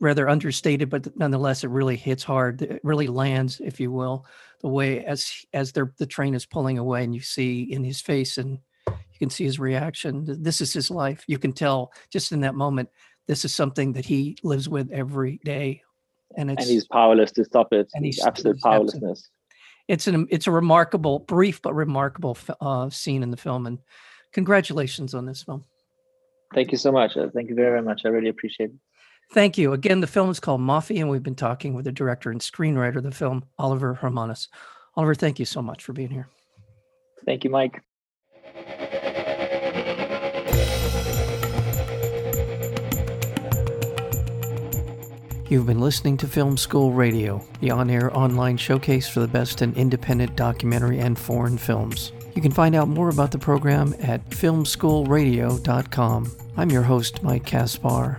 rather 0.00 0.28
understated, 0.28 0.90
but 0.90 1.16
nonetheless, 1.16 1.64
it 1.64 1.70
really 1.70 1.96
hits 1.96 2.22
hard. 2.22 2.62
It 2.62 2.80
really 2.84 3.06
lands, 3.06 3.60
if 3.64 3.80
you 3.80 3.90
will 3.90 4.26
the 4.64 4.70
way 4.70 5.04
as 5.04 5.30
as 5.52 5.72
the 5.72 5.92
the 5.98 6.06
train 6.06 6.34
is 6.34 6.46
pulling 6.46 6.78
away 6.78 7.04
and 7.04 7.14
you 7.14 7.20
see 7.20 7.64
in 7.64 7.84
his 7.84 8.00
face 8.00 8.38
and 8.38 8.58
you 8.86 9.18
can 9.18 9.28
see 9.28 9.44
his 9.44 9.58
reaction 9.58 10.24
this 10.42 10.62
is 10.62 10.72
his 10.72 10.90
life. 10.90 11.22
You 11.26 11.38
can 11.38 11.52
tell 11.52 11.92
just 12.10 12.32
in 12.32 12.40
that 12.40 12.54
moment 12.54 12.88
this 13.28 13.44
is 13.44 13.54
something 13.54 13.92
that 13.92 14.06
he 14.06 14.38
lives 14.42 14.66
with 14.66 14.90
every 14.90 15.38
day. 15.44 15.82
And 16.38 16.50
it's 16.50 16.64
and 16.64 16.72
he's 16.72 16.86
powerless 16.86 17.30
to 17.32 17.44
stop 17.44 17.74
it. 17.74 17.90
And 17.92 18.06
he's 18.06 18.24
absolute 18.24 18.58
powerlessness. 18.62 19.28
it's 19.86 20.06
an 20.06 20.26
it's 20.30 20.46
a 20.46 20.50
remarkable 20.50 21.18
brief 21.18 21.60
but 21.60 21.74
remarkable 21.74 22.38
uh, 22.62 22.88
scene 22.88 23.22
in 23.22 23.30
the 23.30 23.36
film 23.36 23.66
and 23.66 23.80
congratulations 24.32 25.12
on 25.12 25.26
this 25.26 25.42
film. 25.42 25.62
Thank 26.54 26.72
you 26.72 26.78
so 26.78 26.90
much. 26.90 27.18
Uh, 27.18 27.28
thank 27.34 27.50
you 27.50 27.54
very, 27.54 27.68
very 27.68 27.82
much. 27.82 28.06
I 28.06 28.08
really 28.08 28.30
appreciate 28.30 28.70
it 28.70 28.76
Thank 29.32 29.58
you. 29.58 29.72
Again, 29.72 30.00
the 30.00 30.06
film 30.06 30.30
is 30.30 30.40
called 30.40 30.60
Moffie, 30.60 31.00
and 31.00 31.10
we've 31.10 31.22
been 31.22 31.34
talking 31.34 31.74
with 31.74 31.84
the 31.84 31.92
director 31.92 32.30
and 32.30 32.40
screenwriter 32.40 32.96
of 32.96 33.02
the 33.02 33.10
film, 33.10 33.44
Oliver 33.58 33.94
Hermanus. 33.94 34.48
Oliver, 34.96 35.14
thank 35.14 35.38
you 35.38 35.44
so 35.44 35.60
much 35.60 35.82
for 35.82 35.92
being 35.92 36.10
here. 36.10 36.28
Thank 37.26 37.44
you, 37.44 37.50
Mike. 37.50 37.82
You've 45.48 45.66
been 45.66 45.80
listening 45.80 46.16
to 46.18 46.26
Film 46.26 46.56
School 46.56 46.92
Radio, 46.92 47.44
the 47.60 47.70
on 47.70 47.90
air 47.90 48.16
online 48.16 48.56
showcase 48.56 49.06
for 49.06 49.20
the 49.20 49.28
best 49.28 49.62
in 49.62 49.74
independent 49.74 50.36
documentary 50.36 51.00
and 51.00 51.18
foreign 51.18 51.58
films. 51.58 52.12
You 52.34 52.42
can 52.42 52.50
find 52.50 52.74
out 52.74 52.88
more 52.88 53.10
about 53.10 53.30
the 53.30 53.38
program 53.38 53.94
at 54.00 54.28
filmschoolradio.com. 54.30 56.32
I'm 56.56 56.70
your 56.70 56.82
host, 56.82 57.22
Mike 57.22 57.44
Kaspar. 57.44 58.18